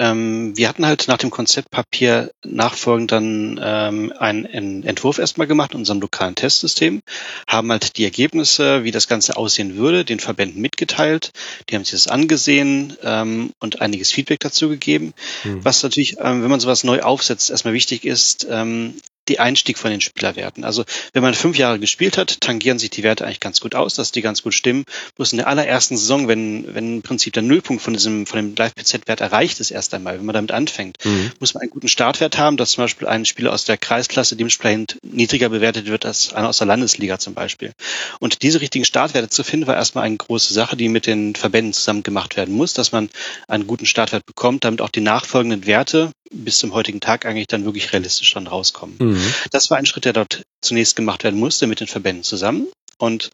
Ähm, 0.00 0.56
wir 0.56 0.68
hatten 0.68 0.86
halt 0.86 1.06
nach 1.06 1.18
dem 1.18 1.30
Konzeptpapier 1.30 2.32
nachfolgend 2.44 3.12
dann 3.12 3.60
ähm, 3.62 4.12
einen, 4.18 4.46
einen 4.46 4.82
Entwurf 4.82 5.18
erstmal 5.18 5.46
gemacht 5.46 5.72
in 5.72 5.78
unserem 5.78 6.00
lokalen 6.00 6.34
Testsystem, 6.34 7.00
haben 7.46 7.70
halt 7.70 7.96
die 7.96 8.04
Ergebnisse, 8.04 8.82
wie 8.82 8.90
das 8.90 9.06
Ganze 9.06 9.36
aussehen 9.36 9.76
würde, 9.76 10.04
den 10.04 10.18
Verbänden 10.18 10.60
mitgeteilt. 10.60 11.30
Die 11.68 11.76
haben 11.76 11.84
sich 11.84 11.92
das 11.92 12.08
angesehen 12.08 12.96
ähm, 13.02 13.52
und 13.60 13.80
einiges 13.80 14.10
Feedback 14.10 14.40
dazu 14.40 14.68
gegeben. 14.68 15.14
Hm. 15.42 15.64
Was 15.64 15.82
natürlich, 15.82 16.16
ähm, 16.18 16.42
wenn 16.42 16.50
man 16.50 16.60
sowas 16.60 16.82
neu 16.82 17.00
aufsetzt, 17.00 17.50
erstmal 17.50 17.74
wichtig 17.74 18.04
ist, 18.04 18.46
ähm, 18.50 18.94
die 19.28 19.40
Einstieg 19.40 19.78
von 19.78 19.90
den 19.90 20.00
Spielerwerten. 20.00 20.64
Also 20.64 20.84
wenn 21.12 21.22
man 21.22 21.34
fünf 21.34 21.56
Jahre 21.56 21.78
gespielt 21.78 22.18
hat, 22.18 22.40
tangieren 22.40 22.78
sich 22.78 22.90
die 22.90 23.02
Werte 23.02 23.24
eigentlich 23.24 23.40
ganz 23.40 23.60
gut 23.60 23.74
aus, 23.74 23.94
dass 23.94 24.12
die 24.12 24.22
ganz 24.22 24.42
gut 24.42 24.54
stimmen. 24.54 24.84
Bloß 25.16 25.32
in 25.32 25.38
der 25.38 25.48
allerersten 25.48 25.96
Saison, 25.96 26.28
wenn, 26.28 26.74
wenn 26.74 26.96
im 26.96 27.02
Prinzip 27.02 27.32
der 27.32 27.42
Nullpunkt 27.42 27.82
von 27.82 27.94
diesem, 27.94 28.26
von 28.26 28.38
dem 28.38 28.54
Live-PZ-Wert 28.56 29.20
erreicht 29.20 29.60
ist 29.60 29.70
erst 29.70 29.94
einmal, 29.94 30.18
wenn 30.18 30.26
man 30.26 30.34
damit 30.34 30.52
anfängt, 30.52 30.98
mhm. 31.04 31.32
muss 31.40 31.54
man 31.54 31.62
einen 31.62 31.70
guten 31.70 31.88
Startwert 31.88 32.38
haben, 32.38 32.56
dass 32.56 32.72
zum 32.72 32.84
Beispiel 32.84 33.08
ein 33.08 33.24
Spieler 33.24 33.52
aus 33.52 33.64
der 33.64 33.76
Kreisklasse 33.76 34.36
dementsprechend 34.36 34.98
niedriger 35.02 35.48
bewertet 35.48 35.86
wird 35.86 36.06
als 36.06 36.32
einer 36.32 36.48
aus 36.48 36.58
der 36.58 36.66
Landesliga 36.66 37.18
zum 37.18 37.34
Beispiel. 37.34 37.72
Und 38.20 38.42
diese 38.42 38.60
richtigen 38.60 38.84
Startwerte 38.84 39.28
zu 39.28 39.44
finden, 39.44 39.66
war 39.66 39.76
erstmal 39.76 40.04
eine 40.04 40.16
große 40.16 40.52
Sache, 40.52 40.76
die 40.76 40.88
mit 40.88 41.06
den 41.06 41.34
Verbänden 41.34 41.72
zusammen 41.72 42.02
gemacht 42.02 42.36
werden 42.36 42.54
muss, 42.54 42.74
dass 42.74 42.92
man 42.92 43.10
einen 43.48 43.66
guten 43.66 43.86
Startwert 43.86 44.26
bekommt, 44.26 44.64
damit 44.64 44.80
auch 44.80 44.90
die 44.90 45.00
nachfolgenden 45.00 45.66
Werte 45.66 46.12
bis 46.34 46.58
zum 46.58 46.74
heutigen 46.74 47.00
Tag 47.00 47.26
eigentlich 47.26 47.46
dann 47.46 47.64
wirklich 47.64 47.92
realistisch 47.92 48.32
dann 48.32 48.46
rauskommen. 48.46 48.96
Mhm. 48.98 49.13
Das 49.50 49.70
war 49.70 49.78
ein 49.78 49.86
Schritt, 49.86 50.04
der 50.04 50.12
dort 50.12 50.42
zunächst 50.60 50.96
gemacht 50.96 51.24
werden 51.24 51.38
musste 51.38 51.66
mit 51.66 51.80
den 51.80 51.86
Verbänden 51.86 52.24
zusammen. 52.24 52.68
Und 52.98 53.30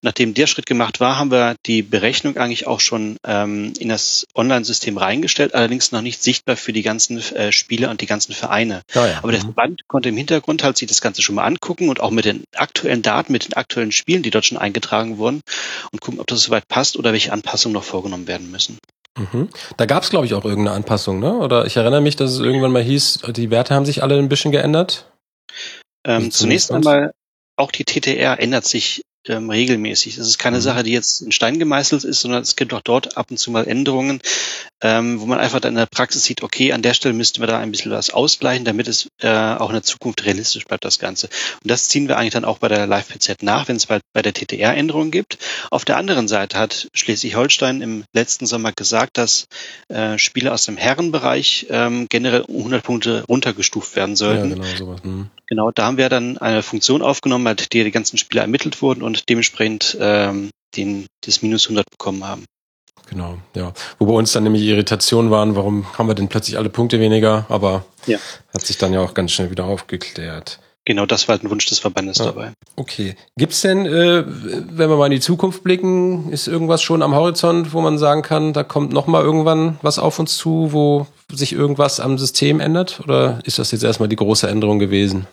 nachdem 0.00 0.34
der 0.34 0.46
Schritt 0.46 0.66
gemacht 0.66 1.00
war, 1.00 1.18
haben 1.18 1.30
wir 1.30 1.54
die 1.66 1.82
Berechnung 1.82 2.36
eigentlich 2.36 2.66
auch 2.66 2.80
schon 2.80 3.16
ähm, 3.24 3.72
in 3.78 3.88
das 3.88 4.26
Online-System 4.34 4.96
reingestellt, 4.96 5.54
allerdings 5.54 5.92
noch 5.92 6.00
nicht 6.00 6.22
sichtbar 6.22 6.56
für 6.56 6.72
die 6.72 6.82
ganzen 6.82 7.18
äh, 7.18 7.52
Spiele 7.52 7.90
und 7.90 8.00
die 8.00 8.06
ganzen 8.06 8.32
Vereine. 8.32 8.82
Oh 8.94 9.00
ja. 9.00 9.18
Aber 9.18 9.32
der 9.32 9.40
mhm. 9.40 9.54
Verband 9.54 9.80
konnte 9.86 10.08
im 10.08 10.16
Hintergrund 10.16 10.64
halt 10.64 10.76
sich 10.76 10.88
das 10.88 11.00
Ganze 11.00 11.22
schon 11.22 11.34
mal 11.34 11.44
angucken 11.44 11.88
und 11.88 12.00
auch 12.00 12.10
mit 12.10 12.24
den 12.24 12.44
aktuellen 12.56 13.02
Daten, 13.02 13.32
mit 13.32 13.46
den 13.46 13.54
aktuellen 13.54 13.92
Spielen, 13.92 14.22
die 14.22 14.30
dort 14.30 14.46
schon 14.46 14.58
eingetragen 14.58 15.18
wurden 15.18 15.42
und 15.92 16.00
gucken, 16.00 16.20
ob 16.20 16.26
das 16.26 16.42
soweit 16.42 16.66
passt 16.68 16.96
oder 16.96 17.12
welche 17.12 17.32
Anpassungen 17.32 17.74
noch 17.74 17.84
vorgenommen 17.84 18.26
werden 18.26 18.50
müssen. 18.50 18.78
Mhm. 19.18 19.50
Da 19.76 19.84
gab 19.84 20.02
es, 20.02 20.10
glaube 20.10 20.24
ich, 20.24 20.32
auch 20.32 20.44
irgendeine 20.44 20.74
Anpassung, 20.74 21.20
ne? 21.20 21.34
Oder 21.34 21.66
ich 21.66 21.76
erinnere 21.76 22.00
mich, 22.00 22.16
dass 22.16 22.30
es 22.30 22.40
irgendwann 22.40 22.72
mal 22.72 22.82
hieß, 22.82 23.20
die 23.36 23.50
Werte 23.50 23.74
haben 23.74 23.84
sich 23.84 24.02
alle 24.02 24.18
ein 24.18 24.30
bisschen 24.30 24.52
geändert. 24.52 25.11
Ähm, 26.04 26.30
zunächst 26.30 26.72
einmal, 26.72 27.14
auch 27.56 27.70
die 27.70 27.84
TTR 27.84 28.40
ändert 28.40 28.64
sich 28.64 29.02
ähm, 29.28 29.50
regelmäßig. 29.50 30.16
Das 30.16 30.26
ist 30.26 30.38
keine 30.38 30.56
mhm. 30.56 30.62
Sache, 30.62 30.82
die 30.82 30.92
jetzt 30.92 31.20
in 31.20 31.32
Stein 31.32 31.58
gemeißelt 31.58 32.04
ist, 32.04 32.20
sondern 32.20 32.42
es 32.42 32.56
gibt 32.56 32.74
auch 32.74 32.80
dort 32.80 33.16
ab 33.16 33.30
und 33.30 33.38
zu 33.38 33.50
mal 33.50 33.66
Änderungen, 33.66 34.20
ähm, 34.82 35.20
wo 35.20 35.26
man 35.26 35.38
einfach 35.38 35.60
dann 35.60 35.72
in 35.72 35.78
der 35.78 35.86
Praxis 35.86 36.24
sieht, 36.24 36.42
okay, 36.42 36.72
an 36.72 36.82
der 36.82 36.94
Stelle 36.94 37.14
müssten 37.14 37.40
wir 37.40 37.46
da 37.46 37.58
ein 37.58 37.70
bisschen 37.70 37.92
was 37.92 38.10
ausgleichen, 38.10 38.64
damit 38.64 38.88
es 38.88 39.08
äh, 39.20 39.28
auch 39.28 39.70
in 39.70 39.74
der 39.74 39.84
Zukunft 39.84 40.24
realistisch 40.24 40.64
bleibt, 40.64 40.84
das 40.84 40.98
Ganze. 40.98 41.28
Und 41.62 41.70
das 41.70 41.88
ziehen 41.88 42.08
wir 42.08 42.18
eigentlich 42.18 42.32
dann 42.32 42.44
auch 42.44 42.58
bei 42.58 42.68
der 42.68 42.86
Live-PZ 42.86 43.42
nach, 43.42 43.68
wenn 43.68 43.76
es 43.76 43.86
bei, 43.86 44.00
bei 44.12 44.22
der 44.22 44.34
TTR 44.34 44.74
Änderungen 44.74 45.12
gibt. 45.12 45.38
Auf 45.70 45.84
der 45.84 45.96
anderen 45.96 46.26
Seite 46.26 46.58
hat 46.58 46.88
Schleswig-Holstein 46.94 47.80
im 47.80 48.04
letzten 48.12 48.46
Sommer 48.46 48.72
gesagt, 48.72 49.18
dass 49.18 49.46
äh, 49.88 50.18
Spiele 50.18 50.52
aus 50.52 50.64
dem 50.64 50.76
Herrenbereich 50.76 51.66
ähm, 51.70 52.08
generell 52.08 52.44
100 52.48 52.82
Punkte 52.82 53.24
runtergestuft 53.28 53.94
werden 53.94 54.16
sollten. 54.16 54.50
Ja, 54.50 54.54
genau, 54.56 54.76
sowas. 54.76 55.04
Mhm. 55.04 55.30
Genau, 55.46 55.70
da 55.70 55.84
haben 55.84 55.96
wir 55.96 56.08
dann 56.08 56.38
eine 56.38 56.62
Funktion 56.62 57.02
aufgenommen, 57.02 57.44
mit 57.44 57.72
der 57.72 57.84
die 57.84 57.90
ganzen 57.92 58.18
Spiele 58.18 58.40
ermittelt 58.40 58.82
wurden 58.82 59.02
und 59.02 59.28
dementsprechend 59.28 59.96
ähm, 60.00 60.50
den, 60.76 61.06
das 61.20 61.42
Minus 61.42 61.66
100 61.66 61.88
bekommen 61.90 62.24
haben. 62.24 62.44
Genau, 63.08 63.36
ja. 63.54 63.72
Wo 63.98 64.06
bei 64.06 64.12
uns 64.12 64.32
dann 64.32 64.44
nämlich 64.44 64.62
Irritationen 64.62 65.30
waren, 65.30 65.54
warum 65.54 65.86
haben 65.98 66.08
wir 66.08 66.14
denn 66.14 66.28
plötzlich 66.28 66.56
alle 66.56 66.70
Punkte 66.70 66.98
weniger? 67.00 67.46
Aber 67.48 67.84
ja. 68.06 68.18
hat 68.54 68.64
sich 68.64 68.78
dann 68.78 68.92
ja 68.92 69.00
auch 69.00 69.14
ganz 69.14 69.32
schnell 69.32 69.50
wieder 69.50 69.64
aufgeklärt. 69.64 70.58
Genau, 70.84 71.06
das 71.06 71.28
war 71.28 71.34
halt 71.34 71.44
ein 71.44 71.50
Wunsch 71.50 71.66
des 71.66 71.78
Verbandes 71.78 72.18
ja. 72.18 72.24
dabei. 72.24 72.52
Okay. 72.74 73.14
Gibt's 73.36 73.60
denn, 73.60 73.86
äh, 73.86 74.24
wenn 74.26 74.90
wir 74.90 74.96
mal 74.96 75.06
in 75.06 75.12
die 75.12 75.20
Zukunft 75.20 75.62
blicken, 75.62 76.30
ist 76.32 76.48
irgendwas 76.48 76.82
schon 76.82 77.02
am 77.02 77.14
Horizont, 77.14 77.72
wo 77.72 77.80
man 77.80 77.98
sagen 77.98 78.22
kann, 78.22 78.52
da 78.52 78.64
kommt 78.64 78.92
noch 78.92 79.06
mal 79.06 79.22
irgendwann 79.22 79.78
was 79.82 80.00
auf 80.00 80.18
uns 80.18 80.36
zu, 80.36 80.72
wo 80.72 81.06
sich 81.30 81.52
irgendwas 81.52 82.00
am 82.00 82.18
System 82.18 82.58
ändert? 82.58 83.00
Oder 83.04 83.38
ist 83.44 83.60
das 83.60 83.70
jetzt 83.70 83.84
erstmal 83.84 84.08
die 84.08 84.16
große 84.16 84.48
Änderung 84.48 84.80
gewesen? 84.80 85.28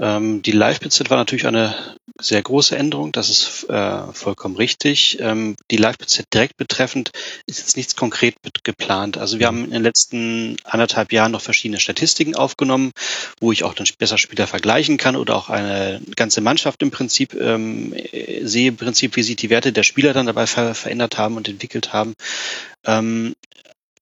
Ähm, 0.00 0.42
die 0.42 0.52
Live-BZ 0.52 1.10
war 1.10 1.16
natürlich 1.16 1.46
eine 1.46 1.74
sehr 2.20 2.42
große 2.42 2.76
Änderung, 2.76 3.12
das 3.12 3.30
ist 3.30 3.68
äh, 3.68 4.12
vollkommen 4.12 4.56
richtig. 4.56 5.18
Ähm, 5.20 5.56
die 5.70 5.76
Live-BZ 5.76 6.24
direkt 6.32 6.56
betreffend 6.56 7.10
ist 7.46 7.58
jetzt 7.58 7.76
nichts 7.76 7.96
konkret 7.96 8.36
geplant. 8.64 9.18
Also 9.18 9.38
wir 9.38 9.46
haben 9.46 9.64
in 9.64 9.70
den 9.70 9.82
letzten 9.82 10.56
anderthalb 10.64 11.12
Jahren 11.12 11.32
noch 11.32 11.40
verschiedene 11.40 11.80
Statistiken 11.80 12.34
aufgenommen, 12.34 12.92
wo 13.40 13.52
ich 13.52 13.64
auch 13.64 13.74
dann 13.74 13.86
besser 13.98 14.18
Spieler 14.18 14.46
vergleichen 14.46 14.96
kann 14.96 15.16
oder 15.16 15.36
auch 15.36 15.48
eine 15.48 16.00
ganze 16.16 16.40
Mannschaft 16.40 16.82
im 16.82 16.90
Prinzip 16.90 17.34
ähm, 17.34 17.94
sehe, 18.42 18.68
im 18.68 18.76
Prinzip, 18.76 19.16
wie 19.16 19.22
sich 19.22 19.36
die 19.36 19.50
Werte 19.50 19.72
der 19.72 19.84
Spieler 19.84 20.12
dann 20.12 20.26
dabei 20.26 20.46
ver 20.46 20.74
verändert 20.74 21.18
haben 21.18 21.36
und 21.36 21.48
entwickelt 21.48 21.92
haben. 21.92 22.14
Ähm, 22.84 23.34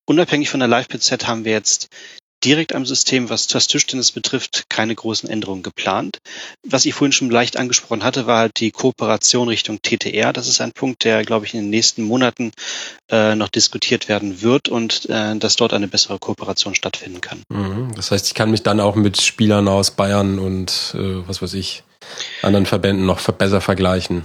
unabhängig 0.07 0.49
von 0.49 0.61
der 0.61 0.69
Live-PZ 0.69 1.27
haben 1.27 1.45
wir 1.45 1.53
jetzt 1.53 1.89
direkt 2.45 2.75
am 2.75 2.87
System, 2.87 3.31
was 3.31 3.47
das 3.47 3.67
Tischtennis 3.67 4.13
betrifft, 4.13 4.67
keine 4.69 4.95
großen 4.95 5.29
Änderungen 5.29 5.63
geplant. 5.63 6.19
Was 6.63 6.85
ich 6.85 6.95
vorhin 6.95 7.13
schon 7.13 7.31
leicht 7.31 7.57
angesprochen 7.57 8.05
hatte, 8.05 8.27
war 8.27 8.39
halt 8.39 8.61
die 8.61 8.71
Kooperation 8.71 9.49
Richtung 9.49 9.81
TTR. 9.83 10.33
Das 10.33 10.49
ist 10.49 10.61
ein 10.61 10.73
Punkt, 10.73 11.05
der, 11.05 11.25
glaube 11.25 11.47
ich, 11.47 11.55
in 11.55 11.61
den 11.61 11.71
nächsten 11.71 12.03
Monaten 12.03 12.53
äh, 13.11 13.35
noch 13.35 13.49
diskutiert 13.49 14.09
werden 14.09 14.43
wird 14.43 14.69
und 14.69 15.09
äh, 15.09 15.37
dass 15.37 15.57
dort 15.57 15.73
eine 15.73 15.89
bessere 15.89 16.19
Kooperation 16.19 16.75
stattfinden 16.75 17.21
kann. 17.21 17.43
Mhm. 17.49 17.95
Das 17.95 18.11
heißt, 18.11 18.27
ich 18.27 18.35
kann 18.35 18.51
mich 18.51 18.63
dann 18.63 18.81
auch 18.81 18.97
mit 18.97 19.21
Spielern 19.21 19.69
aus 19.69 19.91
Bayern 19.91 20.39
und 20.39 20.95
äh, 20.95 21.27
was 21.27 21.43
weiß 21.43 21.55
ich, 21.55 21.83
anderen 22.43 22.67
Verbänden 22.67 23.07
noch 23.07 23.21
besser 23.33 23.61
vergleichen. 23.61 24.25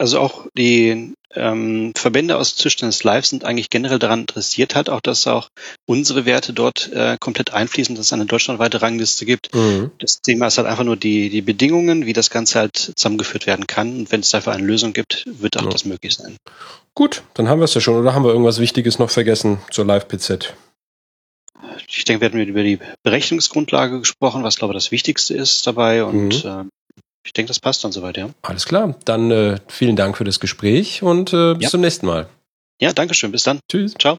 Also 0.00 0.18
auch 0.18 0.46
die 0.56 1.12
ähm, 1.34 1.92
Verbände 1.94 2.38
aus 2.38 2.56
Tischtennis 2.56 3.04
Live 3.04 3.26
sind 3.26 3.44
eigentlich 3.44 3.68
generell 3.68 3.98
daran 3.98 4.20
interessiert, 4.20 4.74
halt 4.74 4.88
auch, 4.88 5.02
dass 5.02 5.26
auch 5.26 5.50
unsere 5.84 6.24
Werte 6.24 6.54
dort 6.54 6.90
äh, 6.90 7.18
komplett 7.20 7.52
einfließen, 7.52 7.94
dass 7.94 8.06
es 8.06 8.12
eine 8.14 8.24
deutschlandweite 8.24 8.80
Rangliste 8.80 9.26
gibt. 9.26 9.54
Mhm. 9.54 9.90
Das 9.98 10.22
Thema 10.22 10.46
ist 10.46 10.56
halt 10.56 10.68
einfach 10.68 10.84
nur 10.84 10.96
die, 10.96 11.28
die 11.28 11.42
Bedingungen, 11.42 12.06
wie 12.06 12.14
das 12.14 12.30
Ganze 12.30 12.60
halt 12.60 12.92
zusammengeführt 12.96 13.46
werden 13.46 13.66
kann. 13.66 13.98
Und 13.98 14.10
wenn 14.10 14.20
es 14.20 14.30
dafür 14.30 14.54
eine 14.54 14.64
Lösung 14.64 14.94
gibt, 14.94 15.26
wird 15.26 15.58
auch 15.58 15.64
ja. 15.64 15.68
das 15.68 15.84
möglich 15.84 16.14
sein. 16.14 16.34
Gut, 16.94 17.22
dann 17.34 17.50
haben 17.50 17.60
wir 17.60 17.66
es 17.66 17.74
ja 17.74 17.82
schon. 17.82 17.96
Oder 17.96 18.14
haben 18.14 18.24
wir 18.24 18.30
irgendwas 18.30 18.58
Wichtiges 18.58 18.98
noch 18.98 19.10
vergessen 19.10 19.58
zur 19.70 19.84
Live-PZ? 19.84 20.54
Ich 21.86 22.06
denke, 22.06 22.22
wir 22.22 22.28
hatten 22.28 22.38
über 22.38 22.62
die 22.62 22.78
Berechnungsgrundlage 23.02 24.00
gesprochen, 24.00 24.44
was 24.44 24.56
glaube 24.56 24.72
ich 24.72 24.78
das 24.78 24.92
Wichtigste 24.92 25.34
ist 25.34 25.66
dabei. 25.66 26.04
Und 26.04 26.42
mhm. 26.42 26.50
äh, 26.50 26.64
ich 27.24 27.32
denke, 27.32 27.48
das 27.48 27.60
passt 27.60 27.84
dann 27.84 27.92
soweit, 27.92 28.16
ja. 28.16 28.30
Alles 28.42 28.64
klar. 28.64 28.96
Dann 29.04 29.30
äh, 29.30 29.58
vielen 29.68 29.96
Dank 29.96 30.16
für 30.16 30.24
das 30.24 30.40
Gespräch 30.40 31.02
und 31.02 31.32
äh, 31.32 31.54
bis 31.54 31.64
ja. 31.64 31.70
zum 31.70 31.80
nächsten 31.80 32.06
Mal. 32.06 32.28
Ja, 32.80 32.92
danke 32.92 33.14
schön. 33.14 33.32
Bis 33.32 33.42
dann. 33.42 33.60
Tschüss. 33.70 33.94
Ciao. 33.98 34.16